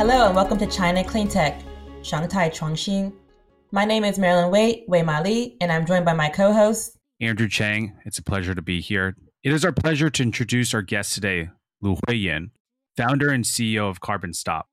Hello 0.00 0.24
and 0.24 0.34
welcome 0.34 0.56
to 0.56 0.66
China 0.66 1.04
Clean 1.04 1.28
Tech, 1.28 1.60
Shanghai 2.00 2.48
Chuangxin. 2.48 3.12
My 3.70 3.84
name 3.84 4.02
is 4.02 4.18
Marilyn 4.18 4.50
Wei, 4.50 4.82
Wei 4.88 5.02
Ma 5.02 5.20
Li, 5.20 5.58
and 5.60 5.70
I'm 5.70 5.84
joined 5.84 6.06
by 6.06 6.14
my 6.14 6.30
co-host, 6.30 6.96
Andrew 7.20 7.48
Chang. 7.48 7.92
It's 8.06 8.16
a 8.16 8.22
pleasure 8.22 8.54
to 8.54 8.62
be 8.62 8.80
here. 8.80 9.14
It 9.44 9.52
is 9.52 9.62
our 9.62 9.72
pleasure 9.72 10.08
to 10.08 10.22
introduce 10.22 10.72
our 10.72 10.80
guest 10.80 11.12
today, 11.12 11.50
Lu 11.82 11.96
Huiyan, 11.96 12.48
founder 12.96 13.28
and 13.28 13.44
CEO 13.44 13.90
of 13.90 14.00
Carbon 14.00 14.32
Stop. 14.32 14.68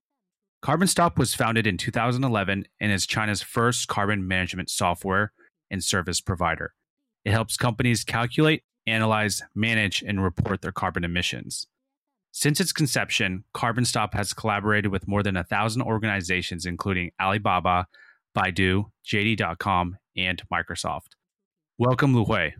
Carbon 0.61 0.87
Stop 0.87 1.19
was 1.19 1.33
founded 1.33 1.67
in 1.67 1.75
2011 1.75 2.65
and 2.79 2.91
is 2.93 3.05
China's 3.05 3.41
first 3.41 3.89
carbon 3.89 4.25
management 4.25 4.69
software 4.69 5.33
and 5.69 5.83
service 5.83 6.21
provider. 6.21 6.73
It 7.25 7.33
helps 7.33 7.57
companies 7.57 8.05
calculate, 8.05 8.63
analyze, 8.85 9.41
manage, 9.53 10.01
and 10.01 10.23
report 10.23 10.61
their 10.61 10.71
carbon 10.71 11.03
emissions. 11.03 11.67
Since 12.39 12.61
its 12.61 12.71
conception, 12.71 13.45
Carbon 13.55 13.83
Stop 13.83 14.13
has 14.13 14.31
collaborated 14.31 14.91
with 14.91 15.07
more 15.07 15.23
than 15.23 15.35
a 15.35 15.43
thousand 15.43 15.81
organizations, 15.81 16.67
including 16.67 17.09
Alibaba, 17.19 17.87
Baidu, 18.37 18.91
JD.com, 19.07 19.97
and 20.15 20.43
Microsoft. 20.53 21.15
Welcome, 21.79 22.15
Lu 22.15 22.25
Hui. 22.25 22.51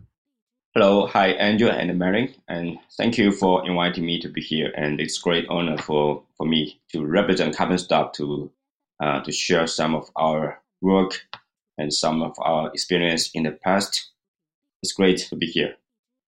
Hello, 0.74 1.06
hi, 1.06 1.28
Andrew 1.28 1.68
and 1.68 1.96
Mary, 1.96 2.34
and 2.48 2.78
thank 2.96 3.18
you 3.18 3.30
for 3.30 3.64
inviting 3.68 4.04
me 4.04 4.18
to 4.18 4.28
be 4.28 4.40
here. 4.40 4.72
And 4.76 5.00
it's 5.00 5.16
great 5.18 5.46
honor 5.48 5.78
for, 5.78 6.24
for 6.36 6.44
me 6.44 6.80
to 6.90 7.06
represent 7.06 7.56
Carbon 7.56 7.78
Stop 7.78 8.14
to 8.14 8.50
uh, 9.00 9.20
to 9.20 9.30
share 9.30 9.68
some 9.68 9.94
of 9.94 10.10
our 10.16 10.60
work 10.80 11.20
and 11.78 11.94
some 11.94 12.20
of 12.20 12.34
our 12.40 12.72
experience 12.72 13.30
in 13.32 13.44
the 13.44 13.52
past. 13.52 14.10
It's 14.82 14.92
great 14.92 15.18
to 15.28 15.36
be 15.36 15.46
here. 15.46 15.76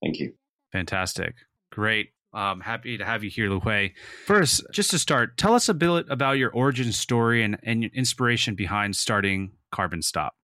Thank 0.00 0.20
you. 0.20 0.34
Fantastic. 0.70 1.34
Great. 1.72 2.12
Um, 2.33 2.61
happy 2.61 2.97
to 2.97 3.05
have 3.05 3.25
you 3.25 3.30
here, 3.30 3.48
Lu 3.48 3.61
Hui. 3.61 3.91
First, 4.27 4.62
just 4.73 4.91
to 4.93 4.98
start, 4.98 5.36
tell 5.36 5.55
us 5.55 5.69
a 5.69 5.75
bit 5.75 6.06
about 6.09 6.39
your 6.39 6.50
origin 6.50 6.92
story 6.92 7.42
and, 7.42 7.59
and 7.62 7.84
inspiration 7.84 8.55
behind 8.55 8.95
starting 8.97 9.53
Carbon 9.72 10.03
Stop. 10.03 10.34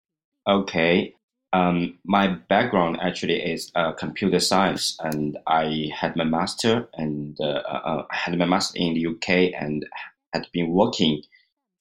Okay. 0.48 1.14
Um, 1.52 1.98
my 2.04 2.26
background 2.26 2.98
actually 3.00 3.40
is 3.40 3.70
uh, 3.74 3.92
computer 3.92 4.40
science, 4.40 4.96
and 5.00 5.38
I 5.46 5.90
had 5.94 6.16
my 6.16 6.24
master, 6.24 6.88
and 6.94 7.36
uh, 7.40 7.62
uh, 7.66 8.06
I 8.10 8.16
had 8.16 8.36
my 8.36 8.44
master 8.44 8.78
in 8.78 8.94
the 8.94 9.06
UK, 9.06 9.52
and 9.58 9.86
had 10.32 10.46
been 10.52 10.70
working 10.70 11.22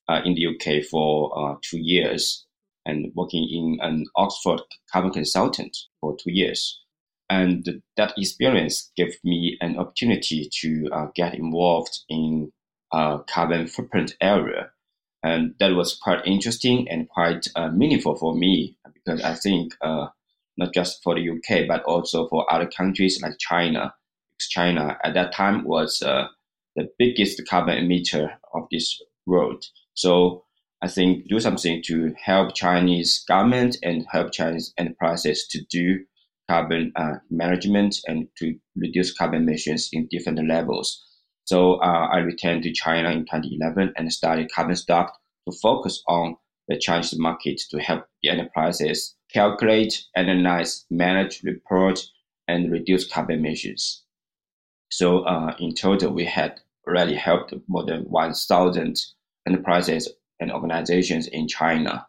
uh, 0.07 0.21
in 0.23 0.35
the 0.35 0.47
UK 0.47 0.85
for 0.85 1.31
uh, 1.37 1.55
two 1.61 1.79
years, 1.79 2.45
and 2.85 3.11
working 3.15 3.43
in 3.51 3.79
an 3.81 4.05
Oxford 4.15 4.61
carbon 4.91 5.11
consultant 5.11 5.75
for 5.99 6.15
two 6.15 6.31
years. 6.31 6.79
And 7.29 7.81
that 7.97 8.13
experience 8.17 8.91
gave 8.95 9.17
me 9.23 9.57
an 9.61 9.77
opportunity 9.77 10.49
to 10.61 10.89
uh, 10.91 11.07
get 11.15 11.33
involved 11.33 11.99
in 12.07 12.51
uh, 12.91 13.19
carbon 13.19 13.67
footprint 13.67 14.15
area. 14.21 14.71
And 15.23 15.55
that 15.59 15.73
was 15.73 15.95
quite 15.95 16.25
interesting 16.27 16.87
and 16.89 17.09
quite 17.09 17.47
uh, 17.55 17.69
meaningful 17.69 18.15
for 18.15 18.35
me 18.35 18.77
because 18.93 19.21
I 19.23 19.33
think 19.33 19.73
uh, 19.81 20.07
not 20.57 20.73
just 20.73 21.01
for 21.03 21.15
the 21.15 21.29
UK, 21.29 21.67
but 21.67 21.83
also 21.83 22.27
for 22.27 22.51
other 22.53 22.67
countries 22.67 23.19
like 23.21 23.37
China. 23.39 23.93
China 24.39 24.97
at 25.03 25.13
that 25.13 25.33
time 25.33 25.63
was 25.63 26.01
uh, 26.01 26.27
the 26.75 26.89
biggest 26.99 27.41
carbon 27.49 27.77
emitter 27.77 28.35
of 28.53 28.67
this 28.71 29.01
world. 29.25 29.65
So 29.93 30.43
I 30.81 30.87
think 30.87 31.27
do 31.27 31.39
something 31.39 31.81
to 31.85 32.13
help 32.21 32.53
Chinese 32.53 33.23
government 33.27 33.77
and 33.81 34.05
help 34.11 34.31
Chinese 34.31 34.73
enterprises 34.77 35.47
to 35.51 35.63
do 35.71 36.05
carbon 36.49 36.91
uh, 36.95 37.15
management 37.29 37.97
and 38.07 38.27
to 38.37 38.55
reduce 38.75 39.13
carbon 39.13 39.43
emissions 39.43 39.89
in 39.91 40.07
different 40.11 40.45
levels. 40.47 41.03
So 41.45 41.75
uh, 41.75 42.07
I 42.11 42.17
returned 42.17 42.63
to 42.63 42.73
China 42.73 43.11
in 43.11 43.25
2011 43.25 43.93
and 43.97 44.11
started 44.11 44.51
Carbon 44.51 44.75
Stop 44.75 45.15
to 45.47 45.55
focus 45.61 46.01
on 46.07 46.37
the 46.67 46.77
Chinese 46.77 47.17
market 47.17 47.61
to 47.69 47.79
help 47.79 48.05
the 48.23 48.29
enterprises 48.29 49.15
calculate, 49.31 50.03
analyze, 50.15 50.85
manage, 50.89 51.43
report, 51.43 51.99
and 52.47 52.71
reduce 52.71 53.07
carbon 53.07 53.39
emissions. 53.39 54.03
So 54.89 55.19
uh, 55.19 55.55
in 55.59 55.73
total, 55.75 56.13
we 56.13 56.25
had 56.25 56.59
already 56.87 57.15
helped 57.15 57.53
more 57.67 57.85
than 57.85 58.03
1,000 58.03 59.01
enterprises 59.47 60.09
and 60.39 60.51
organizations 60.51 61.27
in 61.27 61.47
China, 61.47 62.07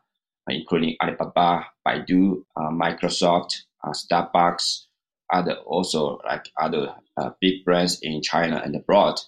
including 0.48 0.96
Alibaba, 1.02 1.66
Baidu, 1.86 2.44
uh, 2.56 2.70
Microsoft, 2.70 3.62
Starbucks, 3.92 4.84
other 5.32 5.54
also 5.66 6.18
like 6.24 6.50
other 6.60 6.94
uh, 7.16 7.30
big 7.40 7.64
brands 7.64 7.98
in 8.02 8.22
China 8.22 8.60
and 8.64 8.74
abroad, 8.76 9.20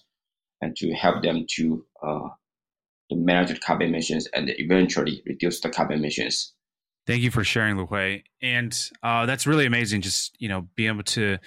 and 0.61 0.75
to 0.77 0.93
help 0.93 1.23
them 1.23 1.45
to 1.55 1.85
uh, 2.01 2.29
to 3.09 3.15
manage 3.15 3.49
the 3.49 3.59
carbon 3.59 3.89
emissions 3.89 4.27
and 4.33 4.49
eventually 4.57 5.23
reduce 5.25 5.59
the 5.61 5.69
carbon 5.69 5.99
emissions. 5.99 6.53
Thank 7.07 7.23
you 7.23 7.31
for 7.31 7.43
sharing, 7.43 7.75
Lu 7.75 7.87
Hui. 7.87 8.19
And 8.41 8.77
uh, 9.01 9.25
that's 9.25 9.47
really 9.47 9.65
amazing. 9.65 10.01
Just 10.01 10.35
you 10.39 10.47
know, 10.47 10.67
being 10.75 10.89
able 10.89 11.03
to, 11.03 11.37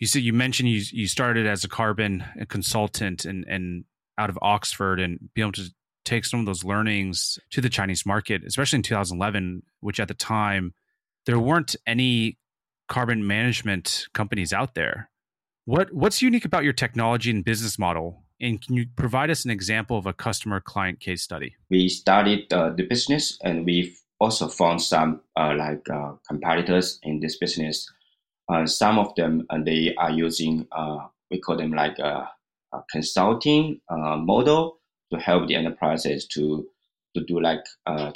you 0.00 0.06
said 0.06 0.22
you 0.22 0.32
mentioned 0.32 0.68
you 0.68 0.82
you 0.92 1.06
started 1.06 1.46
as 1.46 1.64
a 1.64 1.68
carbon 1.68 2.24
consultant 2.48 3.24
and 3.24 3.44
and 3.48 3.84
out 4.18 4.30
of 4.30 4.38
Oxford, 4.42 5.00
and 5.00 5.18
be 5.34 5.40
able 5.40 5.52
to 5.52 5.70
take 6.04 6.24
some 6.24 6.40
of 6.40 6.46
those 6.46 6.64
learnings 6.64 7.38
to 7.50 7.60
the 7.60 7.68
Chinese 7.68 8.04
market, 8.04 8.42
especially 8.46 8.78
in 8.78 8.82
2011, 8.82 9.62
which 9.80 9.98
at 9.98 10.08
the 10.08 10.14
time 10.14 10.74
there 11.26 11.38
weren't 11.38 11.76
any 11.86 12.38
carbon 12.88 13.26
management 13.26 14.08
companies 14.12 14.52
out 14.52 14.74
there. 14.74 15.10
What 15.64 15.92
what's 15.92 16.20
unique 16.20 16.44
about 16.44 16.64
your 16.64 16.72
technology 16.72 17.30
and 17.30 17.44
business 17.44 17.78
model? 17.78 18.24
And 18.40 18.60
can 18.60 18.74
you 18.74 18.86
provide 18.96 19.30
us 19.30 19.44
an 19.44 19.50
example 19.50 19.96
of 19.96 20.06
a 20.06 20.12
customer 20.12 20.60
client 20.60 21.00
case 21.00 21.22
study? 21.22 21.56
We 21.70 21.88
started 21.88 22.52
uh, 22.52 22.70
the 22.70 22.82
business, 22.82 23.38
and 23.42 23.64
we've 23.64 23.96
also 24.20 24.48
found 24.48 24.82
some 24.82 25.22
uh, 25.36 25.54
like 25.56 25.88
uh, 25.88 26.12
competitors 26.28 26.98
in 27.02 27.20
this 27.20 27.38
business. 27.38 27.90
Uh, 28.48 28.66
some 28.66 28.98
of 28.98 29.14
them 29.14 29.46
uh, 29.48 29.58
they 29.64 29.94
are 29.96 30.10
using 30.10 30.66
uh, 30.72 30.98
we 31.30 31.40
call 31.40 31.56
them 31.56 31.72
like 31.72 31.98
a, 31.98 32.28
a 32.72 32.82
consulting 32.90 33.80
model 33.90 34.78
to 35.10 35.18
help 35.18 35.48
the 35.48 35.54
enterprises 35.54 36.26
to 36.26 36.66
to 37.14 37.24
do 37.24 37.40
like 37.40 37.64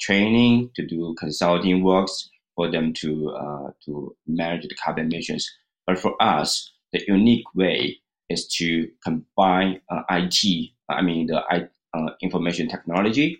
training, 0.00 0.70
to 0.74 0.84
do 0.84 1.14
consulting 1.18 1.84
works 1.84 2.28
for 2.58 2.68
them 2.68 2.92
to 2.92 3.30
uh, 3.30 3.70
to 3.84 4.16
manage 4.26 4.66
the 4.68 4.74
carbon 4.74 5.06
emissions. 5.06 5.48
But 5.86 5.96
for 5.96 6.20
us, 6.20 6.72
the 6.92 7.00
unique 7.06 7.44
way 7.54 8.00
is 8.28 8.48
to 8.58 8.88
combine 9.04 9.80
uh, 9.88 10.02
IT, 10.10 10.70
I 10.88 11.00
mean 11.02 11.28
the 11.28 11.40
uh, 11.40 12.10
information 12.20 12.68
technology, 12.68 13.38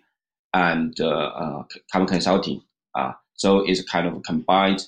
and 0.55 0.99
uh, 1.01 1.09
uh, 1.09 1.63
carbon 1.91 2.07
consulting. 2.07 2.63
Uh, 2.95 3.13
so 3.35 3.59
it's 3.67 3.83
kind 3.83 4.07
of 4.07 4.23
combined 4.23 4.87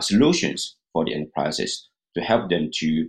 solutions 0.00 0.76
for 0.92 1.04
the 1.06 1.14
enterprises 1.14 1.88
to 2.14 2.20
help 2.20 2.50
them 2.50 2.70
to 2.72 3.08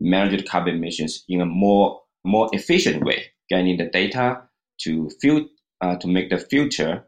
manage 0.00 0.40
the 0.40 0.46
carbon 0.46 0.76
emissions 0.76 1.24
in 1.28 1.40
a 1.40 1.46
more 1.46 2.00
more 2.24 2.48
efficient 2.52 3.04
way, 3.04 3.24
getting 3.50 3.76
the 3.76 3.86
data 3.86 4.40
to 4.82 5.10
fil- 5.20 5.48
to 6.00 6.06
make 6.06 6.30
the 6.30 6.38
filter 6.38 7.04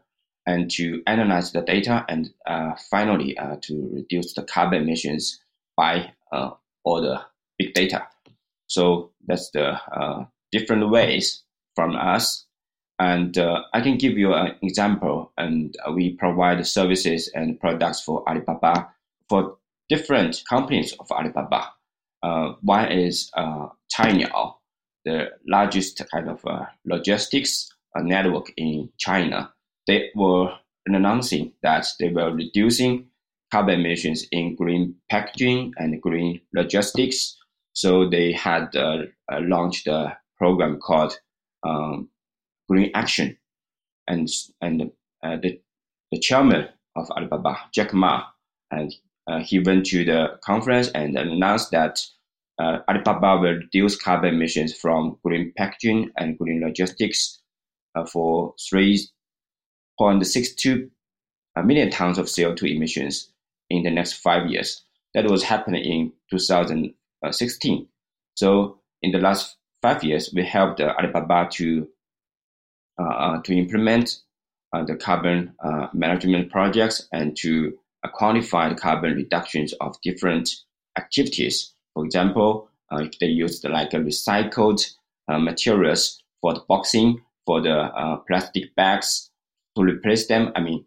and 0.49 0.71
to 0.71 1.03
analyze 1.05 1.51
the 1.51 1.61
data 1.61 2.03
and 2.09 2.31
uh, 2.47 2.73
finally 2.89 3.37
uh, 3.37 3.57
to 3.61 3.87
reduce 3.93 4.33
the 4.33 4.41
carbon 4.41 4.81
emissions 4.81 5.39
by 5.77 6.11
uh, 6.31 6.49
all 6.83 7.01
the 7.01 7.21
big 7.59 7.71
data. 7.75 8.07
So 8.65 9.11
that's 9.27 9.51
the 9.51 9.79
uh, 9.95 10.25
different 10.51 10.89
ways 10.89 11.43
from 11.75 11.95
us. 11.95 12.47
And 12.97 13.37
uh, 13.37 13.61
I 13.73 13.81
can 13.81 13.99
give 13.99 14.17
you 14.17 14.33
an 14.33 14.55
example. 14.63 15.31
And 15.37 15.75
we 15.93 16.15
provide 16.15 16.65
services 16.65 17.29
and 17.35 17.59
products 17.59 18.01
for 18.01 18.27
Alibaba 18.27 18.89
for 19.29 19.57
different 19.87 20.41
companies 20.49 20.93
of 20.99 21.11
Alibaba. 21.11 21.73
Uh, 22.23 22.53
one 22.63 22.91
is 22.91 23.29
uh, 23.35 23.67
Cainiao, 23.93 24.55
the 25.05 25.29
largest 25.47 26.01
kind 26.11 26.27
of 26.27 26.43
logistics 26.85 27.71
network 27.95 28.51
in 28.57 28.89
China 28.97 29.53
they 29.89 30.11
were 30.13 30.53
announcing 30.85 31.51
that 31.63 31.87
they 31.99 32.09
were 32.09 32.31
reducing 32.31 33.07
carbon 33.51 33.79
emissions 33.79 34.27
in 34.31 34.55
green 34.55 34.95
packaging 35.09 35.73
and 35.77 35.99
green 35.99 36.39
logistics. 36.53 37.35
So 37.73 38.07
they 38.07 38.31
had 38.31 38.75
uh, 38.75 39.05
uh, 39.31 39.39
launched 39.41 39.87
a 39.87 40.15
program 40.37 40.79
called 40.79 41.19
um, 41.63 42.09
Green 42.69 42.91
Action, 42.93 43.35
and 44.07 44.29
and 44.61 44.91
uh, 45.23 45.37
the 45.41 45.59
the 46.11 46.19
chairman 46.19 46.69
of 46.95 47.09
Alibaba, 47.09 47.57
Jack 47.73 47.91
Ma, 47.91 48.25
and 48.69 48.93
uh, 49.27 49.39
he 49.39 49.59
went 49.59 49.87
to 49.87 50.05
the 50.05 50.39
conference 50.43 50.89
and 50.89 51.17
announced 51.17 51.71
that 51.71 51.99
uh, 52.59 52.79
Alibaba 52.87 53.41
will 53.41 53.55
reduce 53.55 53.95
carbon 53.95 54.35
emissions 54.35 54.75
from 54.75 55.17
green 55.25 55.51
packaging 55.57 56.11
and 56.17 56.37
green 56.37 56.61
logistics 56.61 57.41
uh, 57.95 58.05
for 58.05 58.53
three 58.69 58.99
0.62 59.99 60.89
million 61.65 61.89
tons 61.89 62.17
of 62.17 62.27
CO2 62.27 62.75
emissions 62.75 63.29
in 63.69 63.83
the 63.83 63.91
next 63.91 64.13
five 64.13 64.49
years. 64.49 64.83
That 65.13 65.29
was 65.29 65.43
happening 65.43 65.83
in 65.83 66.13
2016. 66.31 67.87
So 68.35 68.79
in 69.01 69.11
the 69.11 69.19
last 69.19 69.57
five 69.81 70.03
years, 70.03 70.31
we 70.33 70.43
helped 70.43 70.79
Alibaba 70.79 71.49
to 71.53 71.87
uh, 72.99 73.41
to 73.43 73.57
implement 73.57 74.19
uh, 74.73 74.83
the 74.83 74.95
carbon 74.95 75.53
uh, 75.63 75.87
management 75.93 76.51
projects 76.51 77.07
and 77.13 77.35
to 77.37 77.77
uh, 78.03 78.09
quantify 78.09 78.69
the 78.69 78.75
carbon 78.75 79.15
reductions 79.15 79.73
of 79.79 79.95
different 80.01 80.49
activities. 80.97 81.73
For 81.93 82.03
example, 82.03 82.69
if 82.91 83.17
they 83.19 83.27
used 83.27 83.63
like 83.69 83.91
recycled 83.91 84.85
materials 85.29 86.21
for 86.41 86.53
the 86.53 86.61
boxing, 86.67 87.21
for 87.45 87.61
the 87.61 88.21
plastic 88.27 88.75
bags 88.75 89.28
to 89.79 89.85
replace 89.85 90.27
them. 90.27 90.51
I 90.55 90.61
mean, 90.61 90.85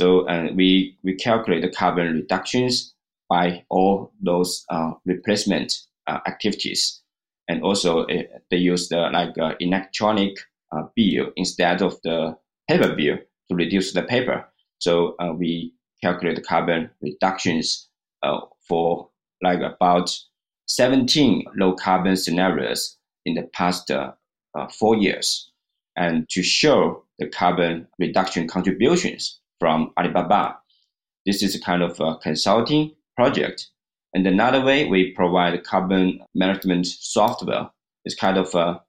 so 0.00 0.24
we 0.54 0.98
we 1.04 1.14
calculate 1.14 1.62
the 1.62 1.70
carbon 1.70 2.14
reductions 2.14 2.94
by 3.28 3.64
all 3.68 4.12
those 4.20 4.64
replacement 5.04 5.74
activities 6.08 7.02
and 7.48 7.62
also 7.62 8.04
uh, 8.06 8.22
they 8.50 8.56
use 8.56 8.88
the 8.88 9.10
like 9.12 9.36
uh, 9.38 9.54
electronic 9.60 10.36
uh, 10.74 10.84
bill 10.96 11.30
instead 11.36 11.82
of 11.82 12.00
the 12.02 12.36
paper 12.68 12.94
bill 12.94 13.18
to 13.48 13.54
reduce 13.54 13.92
the 13.92 14.02
paper. 14.02 14.46
So 14.78 15.16
we 15.38 15.74
calculate 16.02 16.36
the 16.36 16.42
carbon 16.42 16.90
reductions 17.00 17.88
for 18.68 19.08
like 19.42 19.60
about 19.60 20.16
17 20.66 21.44
low 21.56 21.74
carbon 21.74 22.16
scenarios 22.16 22.96
in 23.24 23.34
the 23.34 23.42
past 23.52 23.90
uh, 23.90 24.12
uh, 24.58 24.66
four 24.68 24.96
years. 24.96 25.52
And 25.96 26.28
to 26.30 26.42
show 26.42 27.04
the 27.22 27.30
carbon 27.30 27.86
reduction 27.98 28.48
contributions 28.48 29.40
from 29.60 29.92
Alibaba, 29.98 30.56
this 31.26 31.42
is 31.42 31.54
a 31.54 31.60
kind 31.60 31.82
of 31.82 31.98
a 32.00 32.16
consulting 32.16 32.92
project 33.16 33.68
and 34.14 34.26
another 34.26 34.62
way 34.62 34.84
we 34.88 35.12
provide 35.12 35.62
carbon 35.64 36.20
management 36.34 36.86
software 36.86 37.70
is 38.04 38.14
kind 38.14 38.36
of 38.36 38.54
a 38.54 38.82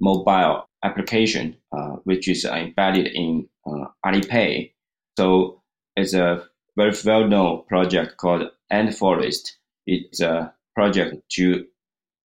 mobile 0.00 0.66
application, 0.84 1.56
uh, 1.76 1.96
which 2.04 2.28
is 2.28 2.44
embedded 2.44 3.06
in 3.06 3.48
uh, 3.66 3.86
Alipay. 4.04 4.72
So 5.16 5.62
it's 5.96 6.12
a 6.12 6.46
very 6.76 6.94
well-known 7.04 7.64
project 7.66 8.16
called 8.18 8.50
Ant 8.70 8.94
Forest. 8.94 9.56
It's 9.86 10.20
a 10.20 10.52
project 10.74 11.22
to 11.32 11.66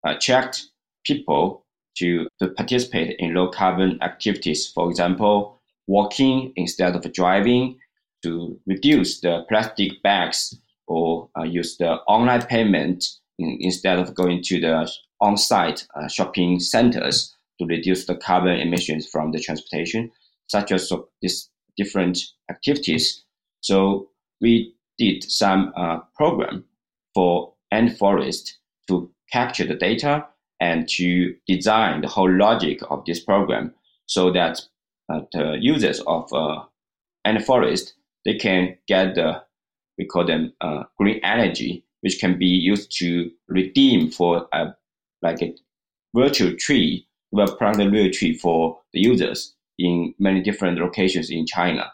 attract 0.05 0.67
people 1.05 1.60
to, 1.97 2.27
participate 2.55 3.15
in 3.19 3.33
low 3.33 3.49
carbon 3.49 3.97
activities. 4.01 4.67
For 4.67 4.89
example, 4.89 5.59
walking 5.87 6.53
instead 6.55 6.95
of 6.95 7.11
driving 7.13 7.79
to 8.23 8.59
reduce 8.65 9.19
the 9.21 9.45
plastic 9.49 10.01
bags 10.03 10.55
or 10.87 11.29
uh, 11.37 11.43
use 11.43 11.77
the 11.77 11.93
online 12.07 12.43
payment 12.43 13.05
in, 13.39 13.57
instead 13.59 13.99
of 13.99 14.13
going 14.15 14.43
to 14.43 14.59
the 14.59 14.91
on-site 15.19 15.85
uh, 15.95 16.07
shopping 16.07 16.59
centers 16.59 17.35
to 17.59 17.65
reduce 17.65 18.05
the 18.05 18.15
carbon 18.15 18.59
emissions 18.59 19.07
from 19.07 19.31
the 19.31 19.39
transportation, 19.39 20.11
such 20.47 20.71
as 20.71 20.89
so 20.89 21.09
these 21.21 21.49
different 21.77 22.19
activities. 22.49 23.23
So 23.61 24.09
we 24.41 24.75
did 24.97 25.23
some 25.23 25.71
uh, 25.75 25.99
program 26.15 26.65
for 27.13 27.53
Ant 27.71 27.97
Forest 27.97 28.57
to 28.87 29.09
capture 29.31 29.65
the 29.65 29.75
data 29.75 30.25
and 30.61 30.87
to 30.87 31.35
design 31.47 31.99
the 31.99 32.07
whole 32.07 32.31
logic 32.31 32.79
of 32.89 33.03
this 33.05 33.19
program 33.19 33.73
so 34.05 34.31
that 34.31 34.61
uh, 35.09 35.21
the 35.33 35.57
users 35.59 35.99
of 36.07 36.31
uh, 36.31 36.63
Ant 37.25 37.43
Forest 37.43 37.95
they 38.23 38.35
can 38.35 38.77
get 38.87 39.15
the 39.15 39.43
we 39.97 40.05
call 40.05 40.25
them 40.25 40.53
uh, 40.61 40.83
green 40.97 41.19
energy, 41.23 41.85
which 42.01 42.19
can 42.19 42.37
be 42.37 42.47
used 42.47 42.97
to 42.97 43.29
redeem 43.47 44.09
for 44.09 44.47
a, 44.53 44.73
like 45.21 45.41
a 45.41 45.53
virtual 46.15 46.55
tree, 46.57 47.07
well, 47.31 47.55
plant 47.55 47.81
a 47.81 47.89
real 47.89 48.11
tree 48.11 48.35
for 48.35 48.79
the 48.93 48.99
users 48.99 49.55
in 49.77 50.13
many 50.17 50.41
different 50.41 50.79
locations 50.79 51.29
in 51.29 51.45
China. 51.45 51.91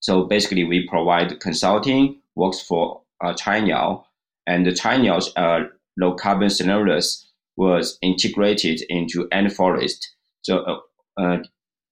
So 0.00 0.24
basically, 0.24 0.64
we 0.64 0.88
provide 0.88 1.40
consulting, 1.40 2.20
works 2.36 2.60
for 2.60 3.02
uh, 3.22 3.34
Cainiao, 3.34 4.04
and 4.46 4.64
the 4.64 4.70
Cainiao's 4.70 5.30
uh, 5.36 5.64
low 5.98 6.14
carbon 6.14 6.48
scenarios 6.48 7.29
was 7.60 7.98
integrated 8.00 8.80
into 8.88 9.28
Ant 9.32 9.52
Forest. 9.52 10.16
So 10.40 10.60
uh, 10.60 10.78
uh, 11.20 11.38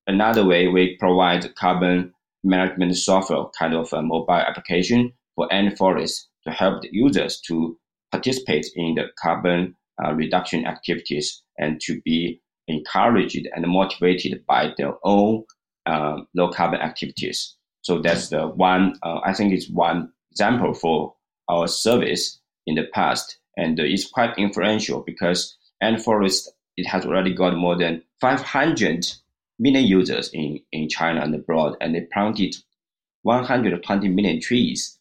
another 0.07 0.47
way 0.47 0.67
we 0.69 0.97
provide 0.99 1.55
carbon 1.57 2.15
management 2.43 2.97
software 2.97 3.45
kind 3.59 3.75
of 3.75 3.93
a 3.93 4.01
mobile 4.01 4.33
application 4.33 5.13
for 5.35 5.53
Ant 5.53 5.77
Forest 5.77 6.29
to 6.45 6.51
help 6.51 6.81
the 6.81 6.89
users 6.91 7.39
to 7.49 7.79
participate 8.11 8.67
in 8.77 8.95
the 8.95 9.09
carbon 9.21 9.75
uh, 10.03 10.15
reduction 10.15 10.65
activities 10.65 11.43
and 11.59 11.79
to 11.83 12.01
be 12.03 12.41
encouraged 12.67 13.47
and 13.55 13.67
motivated 13.69 14.47
by 14.47 14.73
their 14.79 14.95
own 15.05 15.45
uh, 15.85 16.17
low 16.35 16.49
carbon 16.51 16.81
activities. 16.81 17.55
So 17.83 18.01
that's 18.01 18.29
the 18.31 18.47
one, 18.47 18.95
uh, 19.03 19.21
I 19.23 19.35
think 19.35 19.53
it's 19.53 19.69
one 19.69 20.13
example 20.31 20.73
for 20.73 21.15
our 21.51 21.69
service 21.69 22.41
in 22.67 22.77
the 22.77 22.87
past. 22.95 23.39
And 23.59 23.79
it's 23.79 24.09
quite 24.09 24.39
influential 24.39 25.03
because 25.05 25.58
Ant 25.81 26.01
Forest, 26.03 26.51
it 26.77 26.87
has 26.87 27.05
already 27.05 27.35
got 27.35 27.57
more 27.57 27.77
than 27.77 28.03
500 28.21 29.07
million 29.59 29.85
users 29.85 30.31
in, 30.33 30.61
in 30.73 30.89
China 30.89 31.21
and 31.21 31.35
abroad, 31.35 31.77
and 31.81 31.95
they 31.95 32.03
planted 32.13 32.57
120 33.23 34.09
million 34.09 34.41
trees 34.41 34.99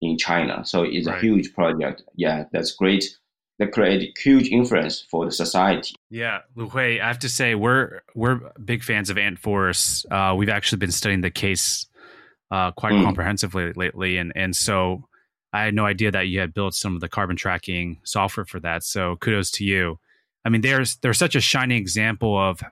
in 0.00 0.18
China. 0.18 0.64
So 0.64 0.82
it's 0.82 1.06
right. 1.06 1.16
a 1.16 1.20
huge 1.20 1.54
project. 1.54 2.02
Yeah, 2.14 2.44
that's 2.52 2.72
great. 2.72 3.16
That 3.60 3.70
create 3.70 4.18
huge 4.18 4.48
influence 4.48 5.00
for 5.08 5.24
the 5.24 5.30
society. 5.30 5.94
Yeah, 6.10 6.40
Lu 6.56 6.68
Hui, 6.68 7.00
I 7.00 7.06
have 7.06 7.20
to 7.20 7.28
say 7.28 7.54
we're 7.54 8.00
we're 8.16 8.40
big 8.64 8.82
fans 8.82 9.10
of 9.10 9.18
Ant 9.18 9.38
Forest. 9.38 10.06
Uh, 10.10 10.34
we've 10.36 10.48
actually 10.48 10.78
been 10.78 10.90
studying 10.90 11.20
the 11.20 11.30
case 11.30 11.86
uh, 12.50 12.72
quite 12.72 12.94
mm. 12.94 13.04
comprehensively 13.04 13.72
lately, 13.74 14.16
and 14.16 14.32
and 14.34 14.56
so 14.56 15.04
I 15.52 15.62
had 15.62 15.74
no 15.74 15.86
idea 15.86 16.10
that 16.10 16.26
you 16.26 16.40
had 16.40 16.52
built 16.52 16.74
some 16.74 16.96
of 16.96 17.00
the 17.00 17.08
carbon 17.08 17.36
tracking 17.36 18.00
software 18.02 18.44
for 18.44 18.58
that. 18.60 18.82
So 18.82 19.14
kudos 19.20 19.52
to 19.52 19.64
you. 19.64 20.00
I 20.44 20.50
mean, 20.50 20.60
there's 20.60 20.96
there's 20.96 21.18
such 21.18 21.34
a 21.34 21.40
shining 21.40 21.78
example 21.78 22.38
of 22.38 22.62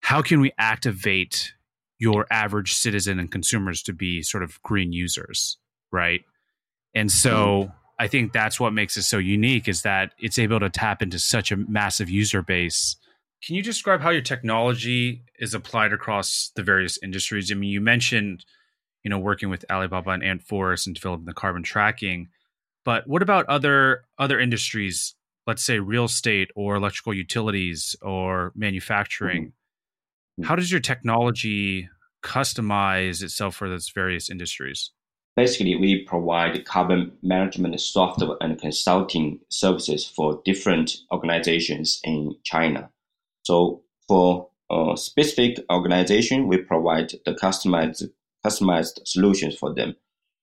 how 0.00 0.22
can 0.22 0.40
we 0.40 0.52
activate 0.58 1.52
your 1.98 2.26
average 2.30 2.74
citizen 2.74 3.18
and 3.18 3.30
consumers 3.30 3.82
to 3.82 3.92
be 3.92 4.22
sort 4.22 4.42
of 4.42 4.62
green 4.62 4.92
users, 4.92 5.58
right? 5.92 6.22
And 6.94 7.10
so 7.10 7.64
mm-hmm. 7.64 7.70
I 7.98 8.06
think 8.06 8.32
that's 8.32 8.60
what 8.60 8.72
makes 8.72 8.96
it 8.96 9.02
so 9.02 9.18
unique 9.18 9.68
is 9.68 9.82
that 9.82 10.12
it's 10.18 10.38
able 10.38 10.60
to 10.60 10.70
tap 10.70 11.02
into 11.02 11.18
such 11.18 11.50
a 11.50 11.56
massive 11.56 12.08
user 12.08 12.42
base. 12.42 12.96
Can 13.44 13.56
you 13.56 13.62
describe 13.62 14.00
how 14.00 14.10
your 14.10 14.22
technology 14.22 15.22
is 15.38 15.54
applied 15.54 15.92
across 15.92 16.50
the 16.56 16.62
various 16.62 16.98
industries? 17.02 17.52
I 17.52 17.54
mean, 17.54 17.70
you 17.70 17.80
mentioned, 17.80 18.44
you 19.04 19.10
know, 19.10 19.18
working 19.18 19.50
with 19.50 19.64
Alibaba 19.70 20.10
and 20.10 20.24
Ant 20.24 20.42
Forest 20.42 20.86
and 20.86 20.94
developing 20.96 21.26
the 21.26 21.34
carbon 21.34 21.62
tracking, 21.62 22.28
but 22.84 23.06
what 23.06 23.22
about 23.22 23.46
other 23.46 24.04
other 24.18 24.40
industries? 24.40 25.14
Let's 25.48 25.64
say 25.64 25.80
real 25.80 26.04
estate 26.04 26.50
or 26.54 26.76
electrical 26.76 27.12
utilities 27.12 27.96
or 28.02 28.52
manufacturing. 28.54 29.42
Mm-hmm 29.42 29.58
how 30.44 30.54
does 30.54 30.70
your 30.70 30.80
technology 30.80 31.88
customize 32.22 33.22
itself 33.22 33.56
for 33.56 33.68
those 33.68 33.90
various 33.90 34.30
industries? 34.30 34.92
Basically, 35.36 35.76
we 35.76 36.04
provide 36.04 36.64
carbon 36.64 37.12
management 37.22 37.80
software 37.80 38.36
and 38.40 38.60
consulting 38.60 39.38
services 39.50 40.04
for 40.04 40.40
different 40.44 40.96
organizations 41.12 42.00
in 42.02 42.34
China. 42.44 42.90
So, 43.44 43.82
for 44.08 44.48
a 44.70 44.94
specific 44.96 45.58
organization, 45.70 46.48
we 46.48 46.58
provide 46.58 47.12
the 47.24 47.34
customized 47.34 48.10
customized 48.44 49.00
solutions 49.04 49.56
for 49.56 49.74
them. 49.74 49.96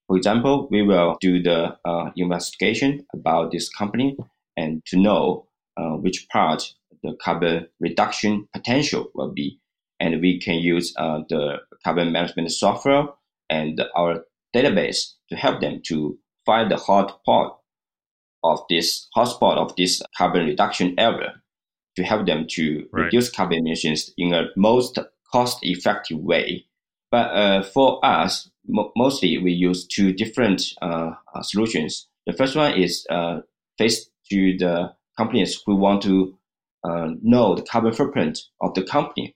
For 0.08 0.18
example, 0.18 0.68
we 0.70 0.82
will 0.82 1.18
do 1.20 1.42
the 1.42 1.78
uh, 1.86 2.12
investigation 2.16 3.06
about 3.14 3.52
this 3.52 3.70
company 3.70 4.18
and 4.58 4.86
to 4.86 4.98
know 4.98 5.48
uh, 5.78 5.92
which 5.92 6.28
part 6.30 6.74
the 7.04 7.16
carbon 7.22 7.68
reduction 7.80 8.48
potential 8.54 9.12
will 9.14 9.32
be 9.32 9.60
and 10.00 10.22
we 10.22 10.40
can 10.40 10.56
use 10.56 10.94
uh, 10.98 11.20
the 11.30 11.58
carbon 11.84 12.12
management 12.12 12.52
software 12.52 13.08
and 13.50 13.82
our 13.96 14.26
database 14.56 15.14
to 15.30 15.36
help 15.36 15.62
them 15.62 15.82
to 15.86 16.18
find 16.46 16.72
the 16.72 16.78
hot 16.78 17.24
pot 17.26 17.60
of 18.44 18.60
this 18.70 19.08
hotspot 19.16 19.58
of 19.58 19.76
this 19.76 20.02
carbon 20.18 20.46
reduction 20.46 20.94
area 20.98 21.42
to 21.96 22.04
help 22.04 22.26
them 22.26 22.46
to 22.48 22.88
right. 22.92 23.06
reduce 23.06 23.30
carbon 23.30 23.60
emissions 23.60 24.12
in 24.18 24.34
a 24.34 24.48
most 24.56 25.00
cost 25.32 25.60
effective 25.64 26.20
way. 26.20 26.66
But 27.12 27.32
uh, 27.32 27.64
for 27.64 28.04
us, 28.06 28.50
mo- 28.68 28.92
mostly 28.96 29.38
we 29.38 29.52
use 29.52 29.88
two 29.88 30.14
different 30.14 30.62
uh, 30.82 31.12
solutions. 31.42 32.08
The 32.28 32.34
first 32.34 32.56
one 32.56 32.74
is 32.74 33.06
uh, 33.10 33.42
faced 33.78 34.12
to 34.32 34.58
the 34.58 34.94
companies 35.18 35.62
who 35.66 35.76
want 35.76 36.02
to 36.02 36.38
uh, 36.84 37.10
know 37.22 37.56
the 37.56 37.64
carbon 37.64 37.94
footprint 37.94 38.40
of 38.62 38.74
the 38.74 38.84
company 38.84 39.36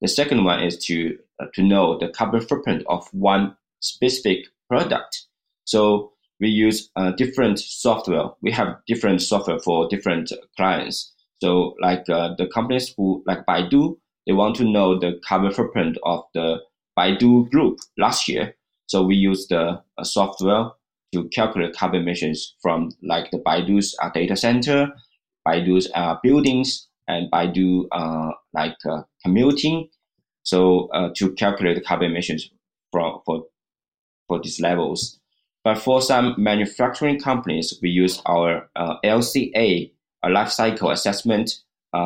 the 0.00 0.08
second 0.08 0.44
one 0.44 0.62
is 0.62 0.78
to 0.86 1.18
uh, 1.40 1.46
to 1.54 1.62
know 1.62 1.98
the 1.98 2.08
carbon 2.08 2.40
footprint 2.40 2.84
of 2.88 3.06
one 3.12 3.56
specific 3.80 4.46
product. 4.68 5.26
So 5.64 6.12
we 6.40 6.48
use 6.48 6.90
uh, 6.96 7.12
different 7.12 7.58
software. 7.58 8.30
We 8.42 8.50
have 8.52 8.78
different 8.86 9.20
software 9.22 9.58
for 9.58 9.88
different 9.88 10.32
clients. 10.56 11.12
So 11.42 11.74
like 11.80 12.08
uh, 12.08 12.34
the 12.36 12.46
companies 12.46 12.94
who 12.96 13.22
like 13.26 13.44
Baidu, 13.46 13.96
they 14.26 14.32
want 14.32 14.56
to 14.56 14.64
know 14.64 14.98
the 14.98 15.20
carbon 15.26 15.52
footprint 15.52 15.98
of 16.02 16.24
the 16.34 16.60
Baidu 16.98 17.50
group 17.50 17.78
last 17.98 18.28
year. 18.28 18.54
So 18.86 19.02
we 19.02 19.16
use 19.16 19.46
the 19.48 19.82
uh, 19.98 20.04
software 20.04 20.70
to 21.12 21.28
calculate 21.28 21.74
carbon 21.74 22.02
emissions 22.02 22.54
from 22.62 22.90
like 23.02 23.30
the 23.30 23.38
Baidu's 23.38 23.96
uh, 24.02 24.10
data 24.10 24.36
center, 24.36 24.88
Baidu's 25.46 25.90
uh, 25.94 26.16
buildings, 26.22 26.88
and 27.08 27.30
Baidu 27.30 27.86
uh, 27.92 28.30
like 28.52 28.76
uh, 28.88 29.02
commuting. 29.24 29.88
So 30.42 30.88
uh, 30.88 31.10
to 31.16 31.32
calculate 31.32 31.76
the 31.76 31.82
carbon 31.82 32.10
emissions 32.10 32.48
from 32.92 33.20
for 33.26 33.44
for 34.28 34.40
these 34.40 34.60
levels. 34.60 35.18
But 35.62 35.78
for 35.78 36.00
some 36.00 36.34
manufacturing 36.38 37.20
companies, 37.20 37.78
we 37.82 37.90
use 37.90 38.22
our 38.24 38.70
LCA, 39.04 39.92
a 40.22 40.30
life 40.30 40.48
cycle 40.48 40.90
assessment 40.90 41.50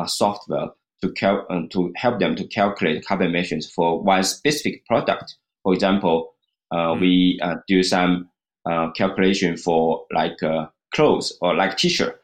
software 0.07 0.71
to, 1.01 1.11
cal- 1.13 1.47
to 1.69 1.93
help 1.95 2.19
them 2.19 2.35
to 2.35 2.45
calculate 2.47 3.05
carbon 3.05 3.27
emissions 3.27 3.71
for 3.71 4.03
one 4.03 4.23
specific 4.23 4.85
product. 4.87 5.37
For 5.63 5.73
example, 5.73 6.33
mm. 6.73 6.99
we 6.99 7.39
do 7.69 7.81
some 7.81 8.29
uh, 8.65 8.91
calculation 8.91 9.57
for 9.57 10.05
like 10.11 10.41
uh, 10.41 10.67
clothes 10.93 11.37
or 11.41 11.55
like 11.55 11.77
t-shirt. 11.77 12.19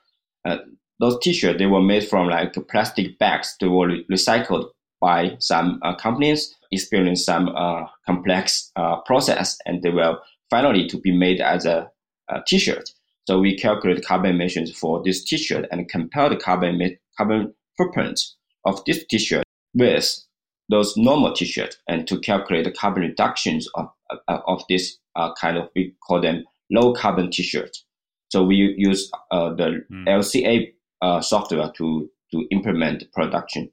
Uh, 0.45 0.57
those 0.99 1.17
t-shirts 1.19 1.59
they 1.59 1.65
were 1.65 1.81
made 1.81 2.07
from 2.07 2.27
like 2.29 2.53
plastic 2.69 3.17
bags. 3.19 3.55
They 3.59 3.67
were 3.67 3.87
re- 3.87 4.05
recycled 4.11 4.69
by 4.99 5.35
some 5.39 5.79
uh, 5.83 5.95
companies, 5.95 6.55
experience 6.71 7.25
some 7.25 7.49
uh, 7.49 7.85
complex 8.05 8.71
process, 9.05 9.57
and 9.65 9.81
they 9.81 9.89
were 9.89 10.17
finally 10.49 10.87
to 10.87 10.97
be 10.99 11.11
made 11.11 11.41
as 11.41 11.65
a, 11.65 11.89
a 12.29 12.41
t-shirt. 12.47 12.89
So 13.27 13.39
we 13.39 13.57
calculate 13.57 14.05
carbon 14.05 14.31
emissions 14.31 14.71
for 14.71 15.01
this 15.03 15.23
t-shirt 15.23 15.67
and 15.71 15.87
compare 15.89 16.29
the 16.29 16.37
carbon 16.37 16.97
carbon 17.17 17.53
footprint 17.77 18.19
of 18.65 18.83
this 18.85 19.05
t-shirt 19.05 19.43
with 19.73 20.25
those 20.69 20.95
normal 20.97 21.33
t-shirts 21.33 21.77
and 21.87 22.07
to 22.07 22.19
calculate 22.19 22.65
the 22.65 22.71
carbon 22.71 23.03
reductions 23.03 23.67
of, 23.75 23.89
of 24.27 24.63
this 24.69 24.97
uh, 25.15 25.33
kind 25.39 25.57
of 25.57 25.69
we 25.75 25.95
call 26.07 26.21
them 26.21 26.43
low 26.71 26.93
carbon 26.93 27.31
t-shirts. 27.31 27.85
So 28.29 28.43
we 28.43 28.73
use 28.77 29.11
uh, 29.31 29.53
the 29.53 29.83
mm. 29.91 30.07
LCA 30.07 30.73
uh, 31.01 31.21
software 31.21 31.71
to 31.77 32.09
to 32.31 32.47
implement 32.51 33.03
production. 33.13 33.69